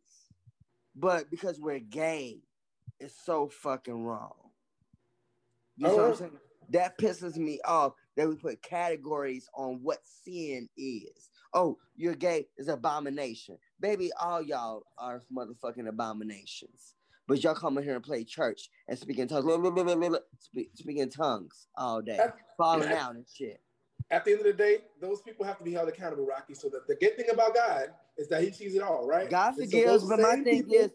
but 0.96 1.30
because 1.30 1.60
we're 1.60 1.80
gay, 1.80 2.38
it's 2.98 3.14
so 3.26 3.50
fucking 3.50 4.02
wrong. 4.02 4.32
You 5.76 5.88
know 5.88 5.96
what 5.96 6.04
I'm 6.04 6.10
oh. 6.12 6.14
saying? 6.14 6.38
That 6.70 6.96
pisses 6.96 7.36
me 7.36 7.60
off 7.66 7.92
that 8.16 8.26
we 8.26 8.36
put 8.36 8.62
categories 8.62 9.50
on 9.54 9.80
what 9.82 9.98
sin 10.24 10.66
is. 10.78 11.28
Oh, 11.52 11.76
you're 11.94 12.14
gay 12.14 12.46
is 12.56 12.68
abomination. 12.68 13.58
Baby, 13.78 14.12
all 14.18 14.40
y'all 14.40 14.84
are 14.96 15.20
motherfucking 15.30 15.88
abominations. 15.88 16.94
But 17.30 17.44
y'all 17.44 17.54
come 17.54 17.78
in 17.78 17.84
here 17.84 17.94
and 17.94 18.02
play 18.02 18.24
church 18.24 18.68
and 18.88 18.98
speak 18.98 19.20
in 19.20 19.28
tongues, 19.28 19.44
speak, 20.40 20.70
speak 20.74 20.96
in 20.98 21.08
tongues 21.10 21.68
all 21.76 22.02
day, 22.02 22.18
At, 22.18 22.36
falling 22.56 22.90
out 22.90 23.14
and 23.14 23.24
shit. 23.32 23.60
at 24.10 24.24
the 24.24 24.32
end 24.32 24.40
of 24.40 24.46
the 24.46 24.52
day, 24.52 24.78
those 25.00 25.22
people 25.22 25.46
have 25.46 25.56
to 25.58 25.62
be 25.62 25.70
held 25.72 25.88
accountable, 25.88 26.26
Rocky. 26.26 26.54
So 26.54 26.68
that 26.70 26.88
the 26.88 26.96
good 26.96 27.16
thing 27.16 27.30
about 27.32 27.54
God 27.54 27.90
is 28.18 28.26
that 28.30 28.42
He 28.42 28.50
sees 28.50 28.74
it 28.74 28.82
all, 28.82 29.06
right? 29.06 29.30
God 29.30 29.56
And 29.58 29.70
so 29.70 29.78
forgives, 29.78 30.08
but 30.08 30.18
my 30.18 30.34
thing 30.42 30.44
people- 30.64 30.74
is, 30.74 30.90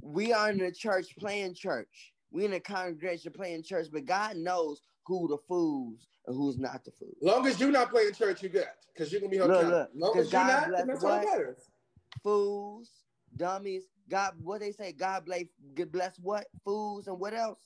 we 0.00 0.32
are 0.32 0.50
in 0.50 0.58
the 0.58 0.70
church 0.70 1.16
playing 1.18 1.54
church. 1.54 2.12
We 2.30 2.44
in 2.44 2.52
a 2.52 2.60
congregation 2.60 3.32
playing 3.32 3.64
church, 3.64 3.88
but 3.92 4.04
God 4.04 4.36
knows 4.36 4.82
who 5.04 5.26
the 5.26 5.38
fools 5.48 6.06
and 6.28 6.36
who's 6.36 6.58
not 6.58 6.84
the 6.84 6.92
fools. 6.92 7.16
Long 7.20 7.44
as 7.44 7.58
you're 7.58 7.72
not 7.72 7.90
playing 7.90 8.12
church, 8.12 8.40
you 8.40 8.50
good. 8.50 8.68
Because 8.94 9.10
you're 9.10 9.20
gonna 9.20 9.30
be 9.32 9.38
held 9.38 9.50
Look, 9.50 9.58
accountable. 9.62 9.88
look, 9.96 10.14
Long 10.14 10.18
as 10.20 10.32
you're 10.32 10.42
God 10.42 10.68
not, 10.68 10.76
then 10.78 10.86
that's 10.86 11.02
what? 11.02 11.24
matters. 11.24 11.70
Fools, 12.22 12.88
dummies. 13.36 13.82
God, 14.08 14.34
what 14.42 14.60
they 14.60 14.72
say? 14.72 14.92
God 14.92 15.24
bless, 15.24 15.44
bless 15.90 16.16
what? 16.18 16.46
Fools 16.64 17.08
and 17.08 17.18
what 17.18 17.34
else? 17.34 17.60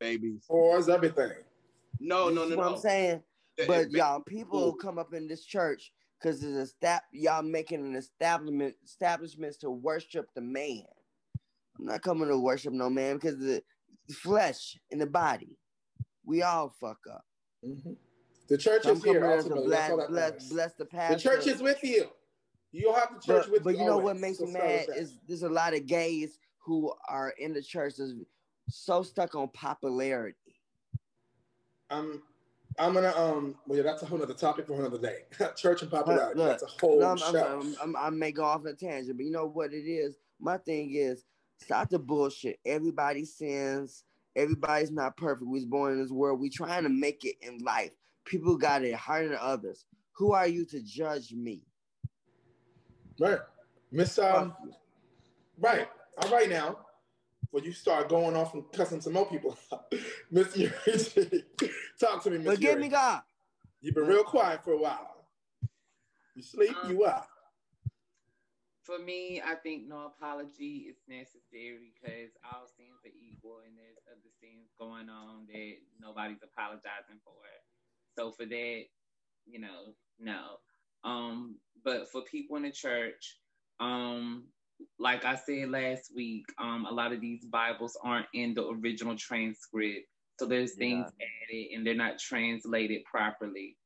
Babies. 0.00 0.44
Whores, 0.50 0.88
everything. 0.92 1.32
No, 2.00 2.28
no, 2.28 2.42
This 2.42 2.50
no, 2.50 2.56
what 2.56 2.66
no. 2.66 2.74
I'm 2.74 2.80
saying. 2.80 3.22
It- 3.56 3.66
But 3.66 3.90
y'all, 3.90 4.20
people 4.20 4.74
come 4.74 4.98
up 4.98 5.12
in 5.14 5.26
this 5.26 5.44
church 5.44 5.92
because 6.20 6.42
it's 6.42 6.56
a 6.56 6.66
step. 6.66 7.02
Y'all 7.12 7.42
making 7.42 7.84
an 7.84 7.96
establishment 7.96 8.76
establishments 8.84 9.56
to 9.58 9.70
worship 9.70 10.26
the 10.34 10.40
man. 10.40 10.84
I'm 11.78 11.86
not 11.86 12.02
coming 12.02 12.28
to 12.28 12.38
worship 12.38 12.72
no 12.72 12.88
man 12.88 13.16
because 13.16 13.38
the 13.38 13.62
flesh 14.12 14.78
in 14.90 14.98
the 14.98 15.06
body. 15.06 15.58
We 16.24 16.42
all 16.42 16.68
fuck 16.68 16.98
up. 17.10 17.24
Mhm. 17.64 17.96
The 18.48 18.58
church 18.58 18.84
So 18.84 18.90
I'm 18.90 18.96
is 18.96 19.04
here. 19.04 19.20
coming 19.20 19.36
as 19.36 19.44
bless, 19.46 19.88
that's 19.88 19.90
all 19.90 20.08
bless, 20.08 20.30
matters. 20.32 20.48
bless 20.48 20.74
the 20.74 20.84
The 20.84 21.16
church 21.18 21.46
is 21.46 21.60
with 21.60 21.82
you. 21.82 22.08
You'll 22.72 22.94
have 22.94 23.14
the 23.14 23.20
church 23.20 23.44
but, 23.44 23.52
with 23.52 23.64
but 23.64 23.74
you. 23.74 23.80
you 23.80 23.86
know 23.86 23.98
what 23.98 24.18
makes 24.18 24.38
So 24.38 24.46
me 24.46 24.52
mad 24.52 24.86
is 24.94 25.18
there's 25.26 25.42
a 25.42 25.48
lot 25.48 25.74
of 25.74 25.86
gays 25.86 26.38
who 26.58 26.92
are 27.08 27.30
in 27.38 27.54
the 27.54 27.62
church 27.62 27.94
that's 27.96 28.12
so 28.68 29.02
stuck 29.02 29.34
on 29.34 29.48
popularity. 29.48 30.36
I'm 31.90 32.22
I'm 32.78 32.92
gonna 32.92 33.14
um 33.16 33.56
well 33.66 33.78
yeah, 33.78 33.82
that's 33.82 34.02
a 34.02 34.06
whole 34.06 34.22
other 34.22 34.34
topic 34.34 34.66
for 34.66 34.74
another 34.74 34.98
day. 34.98 35.20
Church 35.56 35.82
and 35.82 35.90
popularity. 35.90 36.38
look, 36.38 36.48
that's 36.48 36.62
a 36.62 36.66
whole 36.66 37.00
No, 37.00 37.10
I'm, 37.12 37.16
show. 37.16 37.60
I'm, 37.60 37.74
I'm, 37.82 37.96
I 37.96 38.10
may 38.10 38.30
go 38.32 38.44
off 38.44 38.60
on 38.60 38.66
a 38.68 38.74
tangent, 38.74 39.16
but 39.16 39.24
you 39.24 39.32
know 39.32 39.46
what 39.46 39.72
it 39.72 39.86
is? 39.86 40.18
My 40.38 40.58
thing 40.58 40.92
is 40.94 41.24
stop 41.58 41.88
the 41.88 41.98
bullshit. 41.98 42.58
Everybody 42.66 43.24
sins. 43.24 44.04
Everybody's 44.36 44.92
not 44.92 45.16
perfect. 45.16 45.48
We 45.48 45.58
was 45.58 45.64
born 45.64 45.94
in 45.94 46.02
this 46.02 46.12
world. 46.12 46.38
We 46.38 46.50
trying 46.50 46.84
to 46.84 46.88
make 46.88 47.24
it 47.24 47.36
in 47.40 47.58
life. 47.58 47.90
People 48.24 48.56
got 48.56 48.84
it 48.84 48.94
harder 48.94 49.30
than 49.30 49.38
others. 49.40 49.84
Who 50.12 50.32
are 50.32 50.46
you 50.46 50.64
to 50.66 50.80
judge 50.82 51.32
me? 51.32 51.64
Right. 53.18 53.38
Miss 53.90 54.18
um 54.18 54.54
right. 55.58 55.88
All 56.22 56.30
right 56.30 56.48
now. 56.48 56.78
Before 57.50 57.66
you 57.66 57.72
start 57.72 58.10
going 58.10 58.36
off 58.36 58.52
and 58.52 58.70
cussing 58.72 59.00
some 59.00 59.14
more 59.14 59.26
people 59.26 59.56
out. 59.72 59.90
Miss 60.30 60.54
Yuri, 60.54 60.72
talk 62.00 62.22
to 62.24 62.30
me, 62.30 62.38
Miss 62.38 62.56
Forgive 62.56 62.78
me, 62.78 62.88
God. 62.88 63.22
You've 63.80 63.94
been 63.94 64.06
real 64.06 64.24
quiet 64.24 64.62
for 64.62 64.72
a 64.72 64.78
while. 64.78 65.24
You 66.34 66.42
sleep, 66.42 66.76
Um, 66.82 66.90
you 66.90 67.04
up. 67.04 67.28
For 68.82 68.98
me, 68.98 69.40
I 69.44 69.54
think 69.54 69.86
no 69.88 70.06
apology 70.06 70.88
is 70.88 70.96
necessary 71.08 71.92
because 71.92 72.32
all 72.44 72.66
sins 72.66 73.00
are 73.04 73.16
equal 73.16 73.60
and 73.66 73.76
there's 73.76 73.98
other 74.10 74.28
sins 74.40 74.68
going 74.78 75.08
on 75.08 75.46
that 75.52 75.74
nobody's 76.00 76.42
apologizing 76.42 77.20
for. 77.24 77.32
So 78.16 78.30
for 78.30 78.46
that, 78.46 78.84
you 79.46 79.58
know, 79.58 79.94
no. 80.18 80.58
Um, 81.04 81.56
but 81.84 82.10
for 82.10 82.22
people 82.22 82.56
in 82.56 82.62
the 82.64 82.72
church, 82.72 83.38
um, 83.80 84.44
like 84.98 85.24
I 85.24 85.36
said 85.36 85.70
last 85.70 86.10
week, 86.14 86.44
um, 86.58 86.86
a 86.88 86.92
lot 86.92 87.12
of 87.12 87.20
these 87.20 87.44
Bibles 87.44 87.96
aren't 88.02 88.26
in 88.34 88.54
the 88.54 88.66
original 88.68 89.16
transcript. 89.16 90.06
So 90.38 90.46
there's 90.46 90.74
things 90.76 91.06
added 91.20 91.66
and 91.74 91.86
they're 91.86 91.94
not 91.94 92.18
translated 92.18 93.02
properly. 93.04 93.76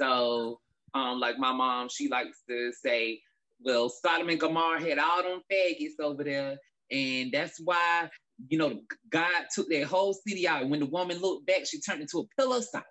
So 0.00 0.60
um, 0.94 1.20
like 1.20 1.38
my 1.38 1.52
mom, 1.52 1.88
she 1.88 2.08
likes 2.08 2.42
to 2.48 2.72
say, 2.72 3.20
well, 3.62 3.88
Sodom 3.88 4.28
and 4.28 4.40
Gomorrah 4.40 4.80
had 4.80 4.98
all 4.98 5.22
them 5.22 5.42
faggots 5.52 6.00
over 6.02 6.24
there, 6.24 6.56
and 6.90 7.30
that's 7.30 7.60
why, 7.62 8.08
you 8.48 8.58
know, 8.58 8.80
God 9.10 9.44
took 9.54 9.68
that 9.68 9.84
whole 9.84 10.14
city 10.26 10.48
out. 10.48 10.68
When 10.68 10.80
the 10.80 10.86
woman 10.86 11.18
looked 11.18 11.46
back, 11.46 11.66
she 11.66 11.80
turned 11.80 12.00
into 12.00 12.20
a 12.20 12.40
pillow 12.40 12.56
of. 12.56 12.82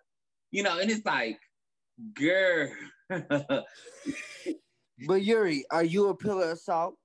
You 0.52 0.63
know, 0.63 0.80
and 0.80 0.89
it's 0.89 1.06
like, 1.06 1.39
girl. 2.13 2.70
But 5.08 5.24
Yuri, 5.24 5.63
are 5.72 5.84
you 5.84 6.10
a 6.10 6.15
pillar 6.15 6.52
of 6.52 6.60
salt? 6.60 6.95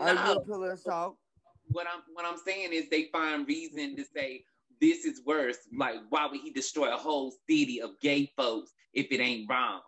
Are 0.00 0.08
you 0.08 0.14
no, 0.14 0.32
a 0.32 0.40
pillar 0.46 0.72
of 0.72 0.78
salt? 0.80 1.18
what 1.68 1.86
I'm 1.92 2.02
what 2.12 2.24
I'm 2.24 2.38
saying 2.38 2.72
is 2.72 2.88
they 2.88 3.08
find 3.12 3.46
reason 3.46 3.96
to 3.96 4.04
say 4.04 4.44
this 4.80 5.04
is 5.04 5.22
worse. 5.26 5.58
Like, 5.76 5.96
why 6.10 6.26
would 6.26 6.40
he 6.40 6.50
destroy 6.50 6.92
a 6.92 6.96
whole 6.96 7.32
city 7.48 7.80
of 7.80 7.98
gay 8.00 8.32
folks 8.36 8.72
if 8.92 9.08
it 9.10 9.20
ain't 9.20 9.48
wrong? 9.50 9.80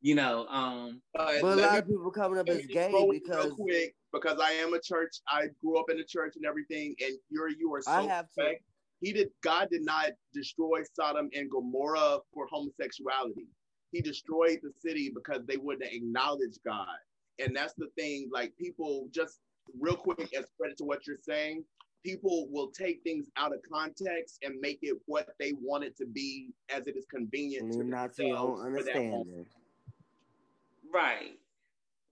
You 0.00 0.14
know, 0.14 0.46
um, 0.48 1.02
But 1.14 1.42
But 1.42 1.58
a 1.58 1.62
lot 1.62 1.72
me- 1.72 1.78
of 1.78 1.86
people 1.86 2.10
coming 2.10 2.38
up 2.38 2.48
as 2.48 2.66
gay 2.66 2.90
throw 2.90 3.10
it 3.10 3.22
real 3.28 3.42
because 3.44 3.52
quick 3.52 3.94
because 4.12 4.40
I 4.40 4.50
am 4.52 4.72
a 4.74 4.80
church. 4.80 5.20
I 5.28 5.48
grew 5.62 5.78
up 5.78 5.90
in 5.90 5.98
the 5.98 6.04
church 6.04 6.34
and 6.36 6.46
everything, 6.46 6.94
and 7.00 7.18
you're 7.28 7.48
you 7.50 7.74
are 7.74 7.82
so 7.82 7.90
I 7.90 8.02
have 8.02 8.28
to. 8.38 8.54
He 9.00 9.12
did. 9.12 9.30
God 9.42 9.68
did 9.70 9.82
not 9.82 10.10
destroy 10.34 10.82
Sodom 10.94 11.28
and 11.34 11.50
Gomorrah 11.50 12.18
for 12.34 12.46
homosexuality. 12.50 13.46
He 13.92 14.00
destroyed 14.00 14.60
the 14.62 14.72
city 14.78 15.10
because 15.14 15.44
they 15.46 15.56
wouldn't 15.56 15.92
acknowledge 15.92 16.56
God, 16.64 16.86
and 17.38 17.54
that's 17.54 17.74
the 17.74 17.88
thing. 17.98 18.30
Like 18.32 18.56
people, 18.56 19.08
just 19.12 19.40
real 19.78 19.96
quick, 19.96 20.32
as 20.36 20.46
credit 20.56 20.78
to 20.78 20.84
what 20.84 21.06
you're 21.06 21.16
saying, 21.20 21.64
people 22.04 22.48
will 22.50 22.68
take 22.70 23.02
things 23.02 23.26
out 23.36 23.52
of 23.52 23.60
context 23.70 24.38
and 24.42 24.58
make 24.60 24.78
it 24.82 24.96
what 25.06 25.28
they 25.38 25.52
want 25.60 25.84
it 25.84 25.96
to 25.98 26.06
be, 26.06 26.50
as 26.74 26.86
it 26.86 26.96
is 26.96 27.06
convenient 27.06 27.72
to 27.72 27.84
not 27.84 28.14
to 28.14 28.24
your 28.24 28.36
themselves 28.36 28.60
own 28.60 28.76
for 28.76 28.82
that 28.84 28.94
moment. 28.94 29.14
understanding. 29.14 29.46
Right. 30.92 31.38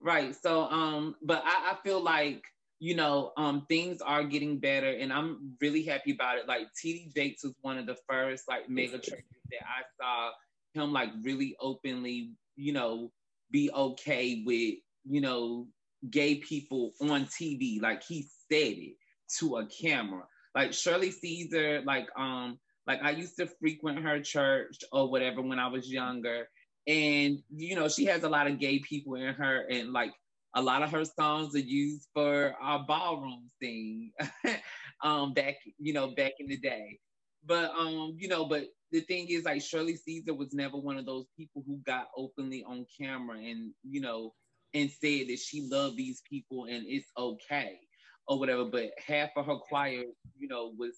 Right. 0.01 0.35
So 0.41 0.63
um, 0.63 1.15
but 1.21 1.43
I, 1.45 1.71
I 1.73 1.77
feel 1.83 2.01
like, 2.01 2.43
you 2.79 2.95
know, 2.95 3.33
um 3.35 3.65
things 3.67 4.01
are 4.01 4.23
getting 4.23 4.59
better 4.59 4.89
and 4.89 5.11
I'm 5.11 5.55
really 5.59 5.83
happy 5.83 6.11
about 6.11 6.37
it. 6.37 6.47
Like 6.47 6.67
TD 6.81 7.13
Jakes 7.13 7.43
was 7.43 7.53
one 7.61 7.77
of 7.77 7.85
the 7.85 7.97
first 8.07 8.47
like 8.47 8.69
mega 8.69 8.99
churches 8.99 9.25
that 9.51 9.63
I 9.63 9.83
saw 9.99 10.31
him 10.73 10.91
like 10.93 11.11
really 11.23 11.55
openly, 11.59 12.31
you 12.55 12.73
know, 12.73 13.11
be 13.51 13.71
okay 13.73 14.43
with, 14.45 14.75
you 15.05 15.21
know, 15.21 15.67
gay 16.09 16.35
people 16.35 16.93
on 17.01 17.25
TV. 17.25 17.81
Like 17.81 18.03
he 18.03 18.23
said 18.51 18.77
it 18.77 18.95
to 19.39 19.57
a 19.57 19.67
camera. 19.67 20.23
Like 20.55 20.73
Shirley 20.73 21.11
Caesar, 21.11 21.81
like 21.85 22.07
um, 22.17 22.59
like 22.87 23.01
I 23.03 23.11
used 23.11 23.37
to 23.37 23.47
frequent 23.59 23.99
her 23.99 24.19
church 24.21 24.77
or 24.91 25.09
whatever 25.09 25.41
when 25.41 25.59
I 25.59 25.67
was 25.67 25.91
younger 25.91 26.47
and 26.87 27.39
you 27.55 27.75
know 27.75 27.87
she 27.87 28.05
has 28.05 28.23
a 28.23 28.29
lot 28.29 28.47
of 28.47 28.59
gay 28.59 28.79
people 28.79 29.15
in 29.15 29.33
her 29.33 29.65
and 29.69 29.91
like 29.93 30.11
a 30.55 30.61
lot 30.61 30.81
of 30.81 30.91
her 30.91 31.05
songs 31.05 31.55
are 31.55 31.59
used 31.59 32.07
for 32.13 32.55
our 32.61 32.83
ballroom 32.87 33.49
scene 33.61 34.11
um 35.03 35.33
back 35.33 35.55
you 35.77 35.93
know 35.93 36.07
back 36.15 36.33
in 36.39 36.47
the 36.47 36.57
day 36.57 36.99
but 37.45 37.71
um 37.77 38.15
you 38.17 38.27
know 38.27 38.45
but 38.45 38.65
the 38.91 39.01
thing 39.01 39.27
is 39.29 39.45
like 39.45 39.61
shirley 39.61 39.95
caesar 39.95 40.33
was 40.33 40.53
never 40.53 40.77
one 40.77 40.97
of 40.97 41.05
those 41.05 41.25
people 41.37 41.63
who 41.65 41.77
got 41.85 42.07
openly 42.17 42.63
on 42.63 42.85
camera 42.99 43.37
and 43.37 43.71
you 43.83 44.01
know 44.01 44.33
and 44.73 44.89
said 44.89 45.27
that 45.27 45.39
she 45.39 45.67
loved 45.69 45.97
these 45.97 46.21
people 46.29 46.65
and 46.65 46.85
it's 46.87 47.07
okay 47.17 47.79
or 48.27 48.39
whatever 48.39 48.65
but 48.65 48.91
half 49.05 49.29
of 49.35 49.45
her 49.45 49.57
choir 49.57 50.03
you 50.37 50.47
know 50.47 50.73
was 50.77 50.97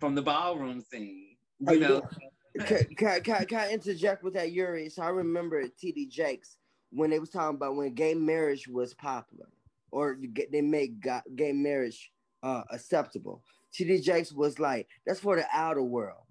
from 0.00 0.14
the 0.14 0.22
ballroom 0.22 0.80
scene 0.80 1.36
you 1.60 1.74
you 1.74 1.80
know 1.80 1.88
doing? 2.00 2.30
Can, 2.60 2.84
can, 2.96 3.20
can, 3.22 3.46
can 3.46 3.58
I 3.58 3.72
interject 3.72 4.22
with 4.22 4.34
that, 4.34 4.52
Yuri? 4.52 4.88
So 4.88 5.02
I 5.02 5.08
remember 5.08 5.64
TD 5.64 6.08
Jakes 6.08 6.56
when 6.90 7.10
they 7.10 7.18
was 7.18 7.30
talking 7.30 7.56
about 7.56 7.74
when 7.74 7.92
gay 7.94 8.14
marriage 8.14 8.68
was 8.68 8.94
popular, 8.94 9.48
or 9.90 10.16
you 10.20 10.28
get- 10.28 10.52
they 10.52 10.60
made 10.60 11.04
gay 11.34 11.52
marriage 11.52 12.12
uh, 12.42 12.62
acceptable. 12.70 13.42
TD 13.72 14.02
Jakes 14.02 14.32
was 14.32 14.60
like, 14.60 14.86
"That's 15.04 15.18
for 15.20 15.34
the 15.34 15.46
outer 15.52 15.82
world." 15.82 16.22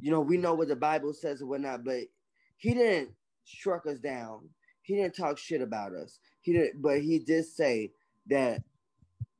You 0.00 0.10
know, 0.10 0.20
we 0.20 0.36
know 0.36 0.54
what 0.54 0.68
the 0.68 0.76
Bible 0.76 1.12
says 1.12 1.40
and 1.40 1.48
whatnot, 1.48 1.84
but 1.84 2.02
he 2.56 2.74
didn't 2.74 3.10
struck 3.44 3.86
us 3.86 3.98
down. 3.98 4.48
He 4.82 4.96
didn't 4.96 5.16
talk 5.16 5.38
shit 5.38 5.62
about 5.62 5.92
us. 5.94 6.18
He 6.42 6.52
didn't, 6.52 6.82
but 6.82 7.00
he 7.00 7.18
did 7.18 7.46
say 7.46 7.92
that 8.28 8.62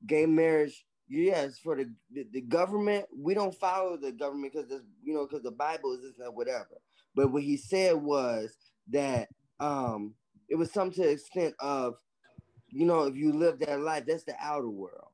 gay 0.06 0.26
marriage 0.26 0.84
yes 1.08 1.58
for 1.58 1.76
the, 1.76 1.90
the 2.32 2.40
government 2.42 3.04
we 3.16 3.34
don't 3.34 3.54
follow 3.54 3.96
the 3.96 4.12
government 4.12 4.52
because 4.52 4.70
you 5.02 5.14
know 5.14 5.26
because 5.26 5.42
the 5.42 5.50
bible 5.50 5.92
is 5.92 6.02
this 6.02 6.18
and 6.18 6.34
whatever 6.34 6.80
but 7.14 7.30
what 7.30 7.42
he 7.42 7.56
said 7.56 7.94
was 7.94 8.56
that 8.90 9.28
um 9.60 10.14
it 10.48 10.56
was 10.56 10.72
some 10.72 10.90
to 10.90 11.02
the 11.02 11.10
extent 11.10 11.54
of 11.60 11.94
you 12.70 12.86
know 12.86 13.04
if 13.04 13.16
you 13.16 13.32
live 13.32 13.58
that 13.58 13.80
life 13.80 14.04
that's 14.06 14.24
the 14.24 14.34
outer 14.40 14.68
world 14.68 15.08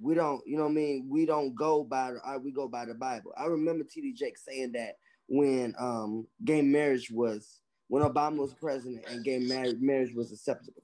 we 0.00 0.14
don't 0.14 0.42
you 0.46 0.56
know 0.56 0.64
what 0.64 0.70
i 0.70 0.74
mean 0.74 1.06
we 1.08 1.26
don't 1.26 1.54
go 1.54 1.84
by 1.84 2.12
the, 2.12 2.20
uh, 2.28 2.38
we 2.38 2.50
go 2.50 2.68
by 2.68 2.84
the 2.84 2.94
bible 2.94 3.32
i 3.36 3.44
remember 3.44 3.84
td 3.84 4.14
jake 4.14 4.38
saying 4.38 4.72
that 4.72 4.96
when 5.28 5.74
um 5.78 6.26
gay 6.44 6.62
marriage 6.62 7.10
was 7.10 7.60
when 7.88 8.02
obama 8.02 8.38
was 8.38 8.54
president 8.54 9.04
and 9.10 9.24
gay 9.24 9.38
marriage 9.38 9.76
marriage 9.80 10.14
was 10.14 10.32
acceptable 10.32 10.82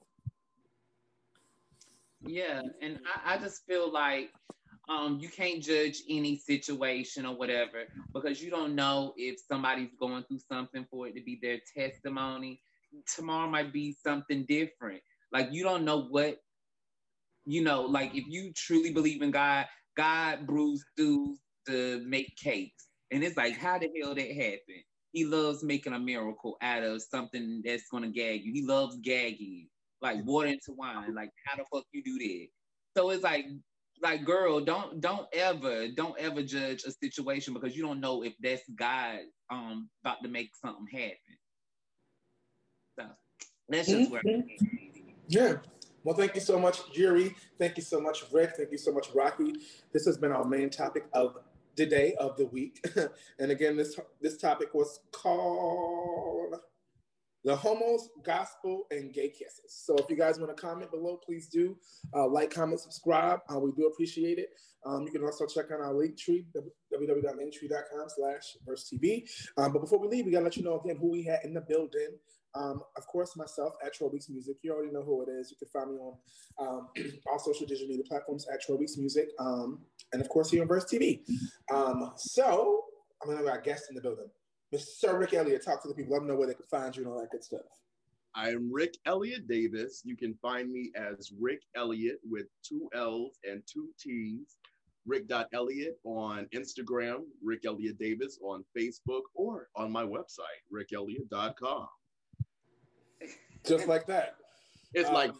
Yeah, 2.27 2.61
and 2.81 2.99
I, 3.25 3.35
I 3.35 3.37
just 3.37 3.65
feel 3.67 3.91
like 3.91 4.31
um, 4.89 5.19
you 5.19 5.29
can't 5.29 5.61
judge 5.61 6.01
any 6.09 6.37
situation 6.37 7.25
or 7.25 7.35
whatever 7.35 7.83
because 8.13 8.41
you 8.41 8.49
don't 8.49 8.75
know 8.75 9.13
if 9.17 9.39
somebody's 9.47 9.93
going 9.99 10.23
through 10.23 10.39
something 10.51 10.85
for 10.89 11.07
it 11.07 11.15
to 11.15 11.21
be 11.21 11.39
their 11.41 11.59
testimony. 11.75 12.61
Tomorrow 13.15 13.49
might 13.49 13.73
be 13.73 13.95
something 14.03 14.45
different. 14.47 15.01
Like 15.31 15.49
you 15.51 15.63
don't 15.63 15.85
know 15.85 16.03
what 16.03 16.39
you 17.45 17.61
know, 17.63 17.81
like 17.83 18.15
if 18.15 18.25
you 18.27 18.51
truly 18.55 18.91
believe 18.91 19.21
in 19.21 19.31
God, 19.31 19.65
God 19.97 20.45
brews 20.45 20.83
stews 20.93 21.39
to 21.67 22.03
make 22.05 22.35
cakes. 22.35 22.87
And 23.11 23.23
it's 23.23 23.37
like, 23.37 23.55
how 23.55 23.77
the 23.77 23.89
hell 23.99 24.15
that 24.15 24.27
happened? 24.27 24.83
He 25.11 25.25
loves 25.25 25.63
making 25.63 25.93
a 25.93 25.99
miracle 25.99 26.57
out 26.61 26.83
of 26.83 27.01
something 27.01 27.61
that's 27.63 27.87
gonna 27.91 28.09
gag 28.09 28.43
you. 28.43 28.51
He 28.53 28.65
loves 28.65 28.97
gagging 28.97 29.37
you, 29.39 29.67
like 30.01 30.25
water 30.25 30.49
into 30.49 30.73
wine. 30.73 31.15
Like, 31.15 31.29
how 31.45 31.55
the 31.55 31.63
fuck 31.71 31.85
you 31.93 32.03
do 32.03 32.17
that? 32.19 32.47
So 32.97 33.09
it's 33.11 33.23
like, 33.23 33.45
like, 34.01 34.25
girl, 34.25 34.59
don't 34.59 34.99
don't 34.99 35.27
ever, 35.33 35.87
don't 35.89 36.19
ever 36.19 36.43
judge 36.43 36.83
a 36.83 36.91
situation 36.91 37.53
because 37.53 37.77
you 37.77 37.83
don't 37.83 38.01
know 38.01 38.23
if 38.23 38.33
that's 38.41 38.63
God 38.75 39.19
um 39.49 39.89
about 40.03 40.21
to 40.23 40.29
make 40.29 40.49
something 40.55 40.87
happen. 40.91 41.17
So 42.99 43.05
that's 43.69 43.89
just 43.89 44.11
where 44.11 44.21
I'm 44.27 44.41
at. 44.41 44.45
Yeah. 45.27 45.53
Well, 46.05 46.15
thank 46.15 46.35
you 46.35 46.41
so 46.41 46.59
much, 46.59 46.93
Jerry. 46.93 47.35
Thank 47.57 47.77
you 47.77 47.83
so 47.83 47.99
much, 47.99 48.25
Rick. 48.31 48.51
Thank 48.57 48.71
you 48.71 48.77
so 48.77 48.91
much, 48.91 49.07
Rocky. 49.15 49.55
This 49.91 50.05
has 50.05 50.19
been 50.19 50.31
our 50.31 50.45
main 50.45 50.69
topic 50.69 51.05
of 51.13 51.35
the 51.75 51.87
day 51.87 52.13
of 52.19 52.37
the 52.37 52.45
week. 52.45 52.85
and 53.39 53.49
again, 53.49 53.75
this 53.75 53.99
this 54.21 54.37
topic 54.37 54.75
was 54.75 54.99
called 55.11 56.57
the 57.43 57.55
homos, 57.55 58.09
gospel, 58.23 58.83
and 58.91 59.13
gay 59.13 59.29
kisses. 59.29 59.65
So 59.67 59.95
if 59.95 60.07
you 60.07 60.15
guys 60.15 60.39
want 60.39 60.55
to 60.55 60.61
comment 60.61 60.91
below, 60.91 61.19
please 61.25 61.47
do 61.47 61.75
uh, 62.15 62.27
like, 62.27 62.51
comment, 62.51 62.81
subscribe. 62.81 63.39
Uh, 63.51 63.57
we 63.59 63.71
do 63.71 63.87
appreciate 63.87 64.37
it. 64.37 64.49
Um, 64.85 65.03
you 65.07 65.11
can 65.11 65.23
also 65.23 65.47
check 65.47 65.71
out 65.71 65.79
our 65.79 65.93
link 65.93 66.19
tree, 66.19 66.45
www.linktree.com 66.55 68.07
slash 68.15 68.57
verse 68.63 68.87
TV. 68.93 69.27
Um, 69.57 69.73
but 69.73 69.79
before 69.79 69.99
we 69.99 70.07
leave, 70.07 70.25
we 70.25 70.31
got 70.31 70.39
to 70.39 70.43
let 70.45 70.57
you 70.57 70.63
know 70.63 70.79
again 70.79 70.97
who 70.99 71.11
we 71.11 71.23
had 71.23 71.39
in 71.43 71.55
the 71.55 71.61
building. 71.61 72.09
Um, 72.55 72.81
of 72.95 73.05
course, 73.07 73.35
myself 73.35 73.73
at 73.85 73.93
Troy 73.93 74.07
Weeks 74.07 74.29
Music. 74.29 74.55
You 74.61 74.73
already 74.73 74.91
know 74.91 75.03
who 75.03 75.21
it 75.23 75.29
is. 75.29 75.51
You 75.51 75.57
can 75.57 75.67
find 75.67 75.91
me 75.91 75.97
on 75.97 76.15
um, 76.59 76.87
all 77.31 77.39
social 77.39 77.65
digital 77.65 77.89
media 77.89 78.05
platforms 78.07 78.47
at 78.51 78.61
Troy 78.61 78.75
Weeks 78.75 78.97
Music. 78.97 79.29
Um, 79.39 79.79
and 80.13 80.21
of 80.21 80.29
course, 80.29 80.49
here 80.51 80.61
on 80.61 80.67
Verse 80.67 80.85
TV. 80.85 81.21
Um, 81.73 82.11
so 82.15 82.83
I'm 83.21 83.29
going 83.29 83.37
to 83.39 83.45
have 83.45 83.53
our 83.53 83.61
guest 83.61 83.85
in 83.89 83.95
the 83.95 84.01
building. 84.01 84.29
Mr. 84.73 85.17
Rick 85.17 85.33
Elliott, 85.33 85.63
talk 85.63 85.81
to 85.83 85.87
the 85.87 85.93
people. 85.93 86.13
Let 86.13 86.19
them 86.19 86.27
know 86.27 86.35
where 86.35 86.47
they 86.47 86.53
can 86.53 86.65
find 86.69 86.95
you 86.95 87.03
and 87.03 87.11
all 87.11 87.19
that 87.19 87.31
good 87.31 87.43
stuff. 87.43 87.61
I'm 88.33 88.71
Rick 88.71 88.95
Elliott 89.05 89.47
Davis. 89.47 90.01
You 90.03 90.17
can 90.17 90.33
find 90.41 90.71
me 90.71 90.91
as 90.95 91.31
Rick 91.39 91.61
Elliott 91.75 92.19
with 92.29 92.47
two 92.63 92.89
L's 92.93 93.37
and 93.49 93.61
two 93.65 93.89
T's. 93.99 94.57
Rick.Elliott 95.07 95.99
on 96.03 96.47
Instagram, 96.53 97.25
Rick 97.43 97.65
Elliott 97.65 97.99
Davis 97.99 98.39
on 98.41 98.65
Facebook, 98.75 99.21
or 99.35 99.69
on 99.75 99.91
my 99.91 100.03
website, 100.03 100.63
rickelliott.com. 100.73 101.87
Just 103.67 103.87
like 103.87 104.05
that. 104.07 104.35
It's 104.93 105.09
Um, 105.09 105.15
like 105.15 105.31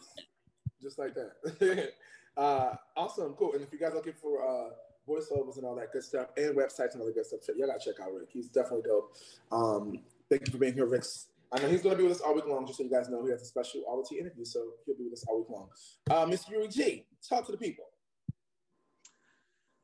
just 0.82 0.98
like 0.98 1.14
that. 1.14 1.92
uh, 2.36 2.74
awesome, 2.96 3.32
cool. 3.34 3.54
And 3.54 3.62
if 3.62 3.72
you 3.72 3.78
guys 3.78 3.92
are 3.92 3.96
looking 3.96 4.12
for 4.12 4.42
uh, 4.46 4.70
voiceovers 5.08 5.56
and 5.56 5.64
all 5.64 5.74
that 5.76 5.92
good 5.92 6.04
stuff, 6.04 6.28
and 6.36 6.56
websites 6.56 6.92
and 6.92 7.00
all 7.00 7.06
that 7.06 7.14
good 7.14 7.26
stuff, 7.26 7.40
y'all 7.56 7.66
gotta 7.66 7.80
check 7.82 8.00
out 8.00 8.12
Rick. 8.12 8.28
He's 8.32 8.48
definitely 8.48 8.82
dope. 8.82 9.14
Um, 9.50 9.98
thank 10.28 10.46
you 10.46 10.52
for 10.52 10.58
being 10.58 10.74
here, 10.74 10.86
Rick. 10.86 11.04
I 11.52 11.60
know 11.60 11.68
he's 11.68 11.82
gonna 11.82 11.96
be 11.96 12.02
with 12.02 12.12
us 12.12 12.20
all 12.20 12.34
week 12.34 12.46
long. 12.46 12.66
Just 12.66 12.78
so 12.78 12.84
you 12.84 12.90
guys 12.90 13.08
know, 13.08 13.24
he 13.24 13.30
has 13.30 13.42
a 13.42 13.46
special 13.46 13.82
All-T 13.88 14.18
interview, 14.18 14.44
so 14.44 14.64
he'll 14.84 14.96
be 14.96 15.04
with 15.04 15.14
us 15.14 15.24
all 15.28 15.38
week 15.38 15.50
long. 15.50 15.68
Uh, 16.10 16.26
Mr. 16.26 16.50
Yuri 16.50 16.68
G, 16.68 17.06
talk 17.28 17.46
to 17.46 17.52
the 17.52 17.58
people. 17.58 17.84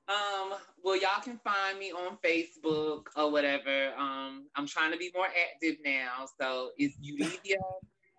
Um, 0.09 0.55
well, 0.83 0.97
y'all 0.97 1.23
can 1.23 1.39
find 1.45 1.79
me 1.79 1.93
on 1.93 2.19
Facebook 2.25 3.07
or 3.17 3.31
whatever. 3.31 3.95
Um, 3.97 4.49
I'm 4.57 4.67
trying 4.67 4.93
to 4.93 4.99
be 4.99 5.11
more 5.15 5.27
active 5.27 5.77
now. 5.85 6.27
So 6.39 6.71
it's 6.77 6.97
Yuridia. 6.99 7.57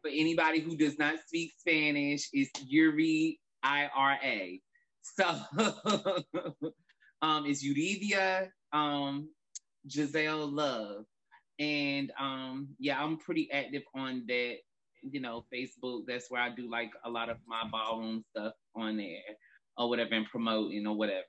For 0.04 0.10
anybody 0.10 0.60
who 0.60 0.76
does 0.76 1.00
not 1.00 1.16
speak 1.26 1.54
Spanish, 1.58 2.28
it's 2.34 2.52
Yuri 2.68 3.40
I 3.64 3.90
R 3.96 4.18
A. 4.22 4.62
So 5.02 5.26
um 7.22 7.46
it's 7.46 7.66
Yuridia 7.66 8.50
um 8.74 9.30
Giselle 9.90 10.48
Love. 10.48 11.06
And 11.58 12.12
um 12.20 12.68
yeah, 12.80 13.02
I'm 13.02 13.18
pretty 13.18 13.50
active 13.52 13.84
on 13.96 14.26
that, 14.28 14.58
you 15.04 15.22
know, 15.22 15.46
Facebook. 15.54 16.02
That's 16.06 16.30
where 16.30 16.42
I 16.42 16.50
do 16.50 16.70
like 16.70 16.92
a 17.06 17.10
lot 17.10 17.30
of 17.30 17.38
my 17.48 17.64
ballroom 17.72 18.26
stuff 18.32 18.54
on 18.76 18.98
there 18.98 19.22
or 19.78 19.88
whatever 19.88 20.16
and 20.16 20.26
promoting 20.26 20.86
or 20.86 20.98
whatever. 20.98 21.24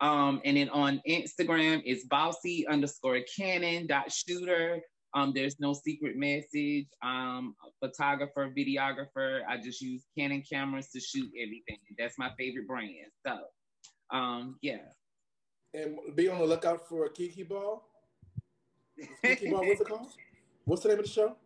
Um, 0.00 0.40
and 0.44 0.56
then 0.58 0.68
on 0.70 1.00
Instagram, 1.08 1.82
it's 1.84 2.04
bossy 2.04 2.66
underscore 2.66 3.20
cannon 3.36 3.86
dot 3.86 4.12
shooter. 4.12 4.80
Um, 5.14 5.32
there's 5.34 5.58
no 5.58 5.72
secret 5.72 6.16
message. 6.16 6.86
Um, 7.02 7.54
photographer, 7.80 8.52
videographer. 8.56 9.40
I 9.48 9.56
just 9.56 9.80
use 9.80 10.04
Canon 10.16 10.42
cameras 10.48 10.88
to 10.90 11.00
shoot 11.00 11.30
everything. 11.36 11.78
That's 11.98 12.18
my 12.18 12.30
favorite 12.38 12.66
brand. 12.66 13.10
So, 13.26 13.38
um, 14.16 14.56
yeah. 14.62 14.78
And 15.74 15.98
be 16.14 16.28
on 16.28 16.38
the 16.38 16.46
lookout 16.46 16.88
for 16.88 17.08
Kiki 17.08 17.42
Ball. 17.42 17.82
Kiki 19.24 19.50
Ball, 19.50 19.66
what's 19.66 19.80
it 19.80 19.88
called? 19.88 20.08
What's 20.66 20.82
the 20.82 20.90
name 20.90 20.98
of 20.98 21.06
the 21.06 21.10
show? 21.10 21.36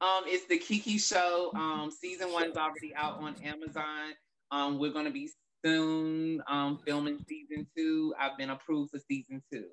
Um, 0.00 0.22
it's 0.26 0.46
the 0.46 0.58
Kiki 0.58 0.98
Show. 0.98 1.50
Um, 1.54 1.90
season 1.90 2.32
one 2.32 2.50
is 2.50 2.56
already 2.56 2.94
out 2.94 3.18
on 3.18 3.34
Amazon. 3.42 4.12
Um, 4.52 4.78
we're 4.78 4.92
gonna 4.92 5.10
be 5.10 5.30
soon 5.64 6.40
um 6.48 6.78
filming 6.86 7.18
season 7.28 7.66
two. 7.76 8.14
I've 8.20 8.38
been 8.38 8.50
approved 8.50 8.92
for 8.92 9.00
season 9.08 9.42
two. 9.52 9.64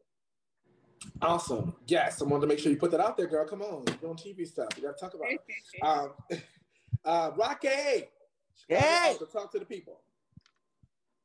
Awesome. 1.22 1.76
Yes, 1.88 2.22
I 2.22 2.26
wanted 2.26 2.42
to 2.42 2.48
make 2.48 2.60
sure 2.60 2.72
you 2.72 2.78
put 2.78 2.92
that 2.92 3.00
out 3.00 3.18
there, 3.18 3.28
girl. 3.28 3.46
Come 3.48 3.62
on, 3.62 3.86
you're 4.02 4.10
on 4.10 4.18
TV 4.18 4.48
stuff. 4.48 4.70
You 4.76 4.84
gotta 4.84 4.98
talk 4.98 5.14
about 5.14 5.30
it. 5.32 5.42
Um, 5.82 6.14
uh, 7.06 7.32
Rocky, 7.38 7.68
Hey! 8.68 9.16
to 9.20 9.26
talk 9.26 9.52
to 9.52 9.60
the 9.60 9.66
people. 9.66 10.02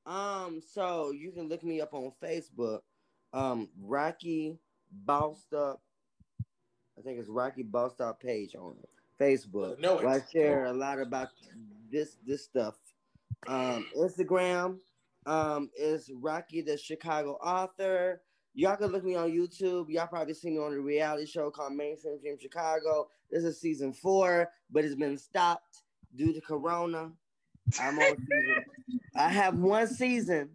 Um, 0.06 0.60
so 0.66 1.12
you 1.12 1.30
can 1.32 1.48
look 1.48 1.62
me 1.62 1.80
up 1.80 1.94
on 1.94 2.12
Facebook. 2.22 2.80
Um, 3.32 3.68
Rocky 3.80 4.58
Bossed 5.04 5.52
Up. 5.54 5.80
I 6.98 7.02
think 7.02 7.18
it's 7.18 7.28
Rocky 7.28 7.62
Bossed 7.62 8.00
Up 8.00 8.20
page 8.20 8.54
on 8.54 8.76
Facebook. 9.20 9.78
Know 9.78 9.98
it. 9.98 10.04
Where 10.04 10.14
I 10.14 10.22
share 10.32 10.66
a 10.66 10.72
lot 10.72 11.00
about 11.00 11.28
this 11.90 12.16
this 12.26 12.44
stuff. 12.44 12.74
Um, 13.46 13.86
Instagram 13.96 14.78
um 15.26 15.70
is 15.76 16.10
Rocky 16.14 16.62
the 16.62 16.76
Chicago 16.76 17.32
author. 17.42 18.22
Y'all 18.54 18.76
can 18.76 18.88
look 18.88 19.04
me 19.04 19.14
on 19.14 19.30
YouTube. 19.30 19.86
Y'all 19.88 20.06
probably 20.06 20.34
seen 20.34 20.54
me 20.54 20.60
on 20.60 20.72
a 20.72 20.80
reality 20.80 21.26
show 21.26 21.50
called 21.50 21.74
Mainstream 21.74 22.18
Dream 22.20 22.36
Chicago. 22.40 23.08
This 23.30 23.44
is 23.44 23.60
season 23.60 23.92
four, 23.92 24.50
but 24.70 24.84
it's 24.84 24.96
been 24.96 25.16
stopped 25.16 25.82
due 26.16 26.32
to 26.32 26.40
Corona. 26.40 27.12
I'm 27.80 27.98
on 27.98 28.16
season. 28.30 28.64
I 29.14 29.28
have 29.28 29.56
one 29.56 29.86
season 29.86 30.50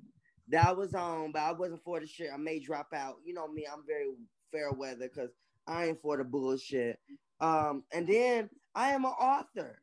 that 0.49 0.67
I 0.67 0.71
was 0.73 0.93
on, 0.93 1.31
but 1.31 1.41
I 1.41 1.51
wasn't 1.53 1.83
for 1.83 1.99
the 1.99 2.07
shit. 2.07 2.29
I 2.33 2.37
may 2.37 2.59
drop 2.59 2.87
out. 2.93 3.15
You 3.23 3.33
know 3.33 3.47
me, 3.47 3.65
I'm 3.71 3.83
very 3.87 4.11
fair 4.51 4.71
weather 4.71 5.09
because 5.13 5.31
I 5.65 5.85
ain't 5.85 6.01
for 6.01 6.17
the 6.17 6.23
bullshit. 6.23 6.99
Um, 7.39 7.83
and 7.93 8.07
then 8.07 8.49
I 8.73 8.89
am 8.89 9.05
an 9.05 9.11
author. 9.11 9.81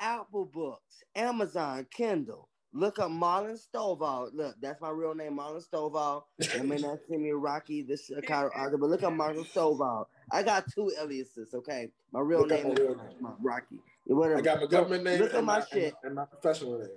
Apple 0.00 0.46
Books, 0.46 1.02
Amazon, 1.14 1.86
Kindle. 1.90 2.48
Look 2.76 2.98
up 2.98 3.08
Marlon 3.08 3.56
Stovall. 3.56 4.30
Look, 4.34 4.56
that's 4.60 4.80
my 4.80 4.90
real 4.90 5.14
name, 5.14 5.38
Marlon 5.38 5.64
Stovall. 5.64 6.24
I 6.58 6.62
may 6.62 6.76
not 6.76 6.98
see 7.08 7.16
me 7.16 7.30
Rocky 7.30 7.82
this 7.82 8.06
Chicago 8.06 8.48
author, 8.48 8.76
but 8.76 8.90
look 8.90 9.04
up 9.04 9.12
Marlon 9.12 9.46
Stovall. 9.48 10.06
I 10.32 10.42
got 10.42 10.64
two 10.72 10.90
aliases, 11.00 11.54
okay? 11.54 11.92
My 12.10 12.18
real 12.18 12.40
Look 12.40 12.50
name 12.50 12.68
my 12.68 12.74
real 12.74 12.92
is 12.92 12.96
name. 12.96 13.34
Rocky. 13.40 13.78
Whatever. 14.06 14.38
I 14.38 14.42
got 14.42 14.60
my 14.60 14.66
government 14.66 15.04
name 15.04 15.20
Look 15.20 15.30
at 15.30 15.36
and 15.36 15.46
my 15.46 15.60
my, 15.60 15.64
shit. 15.72 15.94
and 16.02 16.16
my 16.16 16.24
professional 16.24 16.78
name. 16.78 16.88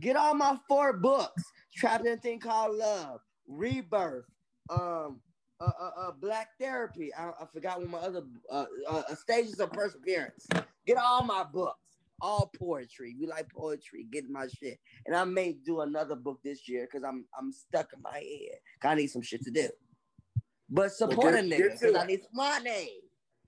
Get 0.00 0.16
all 0.16 0.34
my 0.34 0.56
four 0.66 0.94
books. 0.94 1.42
Trapped 1.76 2.06
in 2.06 2.14
a 2.14 2.16
thing 2.16 2.40
called 2.40 2.76
love, 2.76 3.20
rebirth, 3.46 4.24
um, 4.70 5.20
uh, 5.60 5.70
uh, 5.80 5.90
uh 5.98 6.10
black 6.20 6.48
therapy. 6.58 7.14
I, 7.14 7.28
I 7.28 7.44
forgot 7.52 7.76
one 7.76 7.84
of 7.84 7.90
my 7.90 7.98
other 7.98 8.22
uh, 8.50 8.64
uh, 8.88 9.02
uh, 9.10 9.14
stages 9.14 9.60
of 9.60 9.72
perseverance. 9.72 10.48
Get 10.86 10.96
all 10.96 11.22
my 11.22 11.44
books, 11.44 11.97
all 12.20 12.50
poetry. 12.58 13.16
We 13.18 13.26
like 13.26 13.48
poetry. 13.50 14.06
Get 14.10 14.28
my 14.28 14.46
shit, 14.48 14.78
and 15.06 15.14
I 15.14 15.24
may 15.24 15.52
do 15.52 15.80
another 15.80 16.16
book 16.16 16.40
this 16.42 16.68
year 16.68 16.86
because 16.90 17.04
I'm 17.04 17.24
I'm 17.38 17.52
stuck 17.52 17.92
in 17.94 18.02
my 18.02 18.18
head. 18.18 18.58
I 18.82 18.94
need 18.94 19.08
some 19.08 19.22
shit 19.22 19.42
to 19.44 19.50
do. 19.50 19.68
But 20.70 20.92
support 20.92 21.34
get- 21.34 21.44
a 21.44 21.48
nigga 21.48 21.72
because 21.80 21.94
I 21.96 22.06
need 22.06 22.22
some 22.22 22.34
money. 22.34 22.90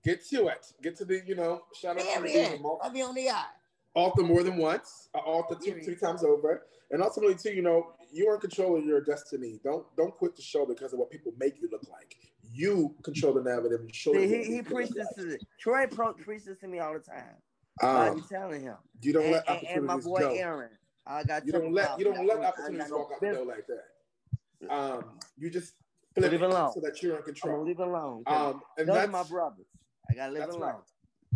Get 0.03 0.27
to 0.29 0.47
it. 0.47 0.65
Get 0.81 0.95
to 0.97 1.05
the, 1.05 1.21
you 1.27 1.35
know, 1.35 1.61
shout 1.79 1.95
out 1.95 2.01
to 2.01 2.21
the 2.23 2.59
I'll 2.81 2.89
be 2.89 3.03
on 3.03 3.13
the 3.13 3.29
eye. 3.29 3.45
author 3.93 4.23
more 4.23 4.41
than 4.41 4.57
once, 4.57 5.09
author 5.13 5.55
two, 5.63 5.79
three 5.83 5.95
times 5.95 6.23
over. 6.23 6.65
And 6.89 7.03
ultimately, 7.03 7.35
too, 7.35 7.51
you 7.51 7.61
know, 7.61 7.93
you're 8.11 8.33
in 8.33 8.41
control 8.41 8.77
of 8.77 8.83
your 8.83 9.01
destiny. 9.01 9.59
Don't 9.63 9.85
don't 9.95 10.15
quit 10.17 10.35
the 10.35 10.41
show 10.41 10.65
because 10.65 10.93
of 10.93 10.99
what 10.99 11.11
people 11.11 11.33
make 11.37 11.61
you 11.61 11.69
look 11.71 11.87
like. 11.89 12.15
You 12.51 12.95
control 13.03 13.33
the 13.33 13.43
narrative 13.43 13.79
and 13.79 13.93
show 13.93 14.11
See, 14.13 14.27
he, 14.27 14.55
he 14.55 14.61
preaches 14.63 14.95
look 14.95 15.15
to 15.15 15.37
Troy 15.59 15.85
pro- 15.87 16.13
preaches 16.13 16.57
to 16.59 16.67
me 16.67 16.79
all 16.79 16.93
the 16.93 16.99
time. 16.99 17.35
I 17.81 18.09
be 18.09 18.19
Um, 18.19 18.25
telling 18.29 18.61
him. 18.61 18.75
you 19.01 19.13
don't 19.13 19.23
and, 19.23 19.31
let 19.33 19.49
and, 19.49 19.63
and 19.67 19.85
my 19.85 19.93
opportunities 19.93 20.05
boy 20.05 20.19
go. 20.19 20.33
Aaron. 20.41 20.69
I 21.07 21.23
got 21.23 21.45
You 21.45 21.51
don't 21.51 21.73
let 21.73 21.97
you 21.97 22.05
don't 22.05 22.25
let 22.27 22.39
opportunities 22.39 22.91
walk 22.91 23.11
out 23.13 23.19
the 23.21 23.31
door 23.33 23.45
like 23.45 23.65
that. 23.67 24.71
Um, 24.71 25.19
you 25.37 25.49
just 25.49 25.73
flip 26.13 26.31
Leave 26.31 26.41
it 26.41 26.45
it 26.45 26.49
alone. 26.51 26.71
so 26.73 26.79
that 26.81 27.01
you're 27.01 27.13
in 27.13 27.17
I'm 27.17 27.23
gonna 27.23 27.33
control. 27.33 27.65
leave 27.65 27.79
it 27.79 27.87
alone. 27.87 28.23
'cause 28.25 28.53
Um, 28.55 28.61
and 28.77 28.87
those 28.87 28.95
that's 28.95 29.11
my 29.11 29.23
brothers. 29.23 29.65
I 30.09 30.13
gotta 30.13 30.33
leave 30.33 30.43
it 30.43 30.45
that's 30.45 30.55
alone. 30.55 30.69
right. 30.73 30.81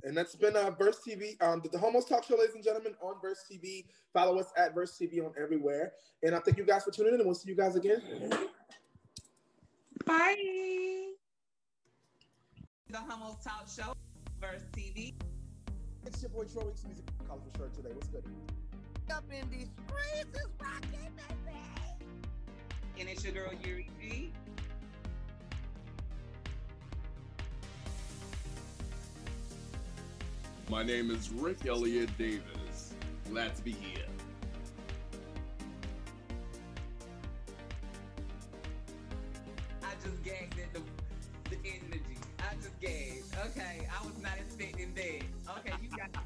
And 0.04 0.16
that's 0.16 0.36
been 0.36 0.56
uh, 0.56 0.70
Verse 0.72 1.00
TV, 1.08 1.42
um, 1.42 1.62
the, 1.64 1.70
the 1.70 1.80
Homos 1.80 2.06
Talk 2.06 2.24
Show, 2.26 2.36
ladies 2.36 2.54
and 2.54 2.64
gentlemen, 2.64 2.94
on 3.02 3.20
Verse 3.22 3.44
TV. 3.52 3.86
Follow 4.14 4.38
us 4.38 4.52
at 4.58 4.76
Verse 4.76 4.96
TV 5.00 5.26
on 5.26 5.34
everywhere. 5.42 5.94
And 6.22 6.36
I 6.36 6.40
thank 6.42 6.58
you 6.58 6.66
guys 6.66 6.84
for 6.84 6.92
tuning 6.92 7.14
in, 7.16 7.20
and 7.22 7.26
we'll 7.26 7.34
see 7.34 7.50
you 7.50 7.56
guys 7.56 7.76
again. 7.76 8.02
Bye. 10.06 10.36
The 12.90 12.98
Homos 12.98 13.44
Talk 13.44 13.68
Show, 13.68 13.94
Verse 14.40 14.62
TV. 14.74 15.16
It's 16.06 16.22
your 16.22 16.30
boy 16.30 16.44
Troy 16.44 16.66
Weeks 16.66 16.84
Music 16.86 17.04
Colorful 17.28 17.52
Shirt 17.58 17.74
today. 17.74 17.90
What's 17.92 18.08
good? 18.10 18.24
Up 19.10 19.24
in 19.32 19.50
these 19.50 19.70
streets 19.88 20.40
is 20.40 20.48
rocking, 20.60 21.10
baby. 21.18 21.58
And 23.00 23.10
it's 23.10 23.24
your 23.24 23.34
girl 23.34 23.52
Yuri 23.64 23.90
G. 24.00 24.32
My 30.70 30.84
name 30.84 31.10
is 31.10 31.32
Rick 31.32 31.66
Elliott 31.66 32.16
Davis. 32.18 32.94
Glad 33.30 33.56
to 33.56 33.64
be 33.64 33.72
here. 33.72 34.06
I 39.84 39.94
just 40.04 40.24
gagged 40.24 40.60
at 40.60 40.74
the, 40.74 40.82
the 41.50 41.58
energy. 41.66 42.18
I 42.40 42.56
just 42.62 42.80
gagged. 42.80 43.24
Okay, 43.48 43.88
I 43.90 44.06
was 44.06 44.18
not 44.22 44.34
expecting 44.40 44.94
that. 44.94 45.35
Okay, 45.58 45.74
you 45.82 45.90
got 45.98 46.10
on 46.18 46.25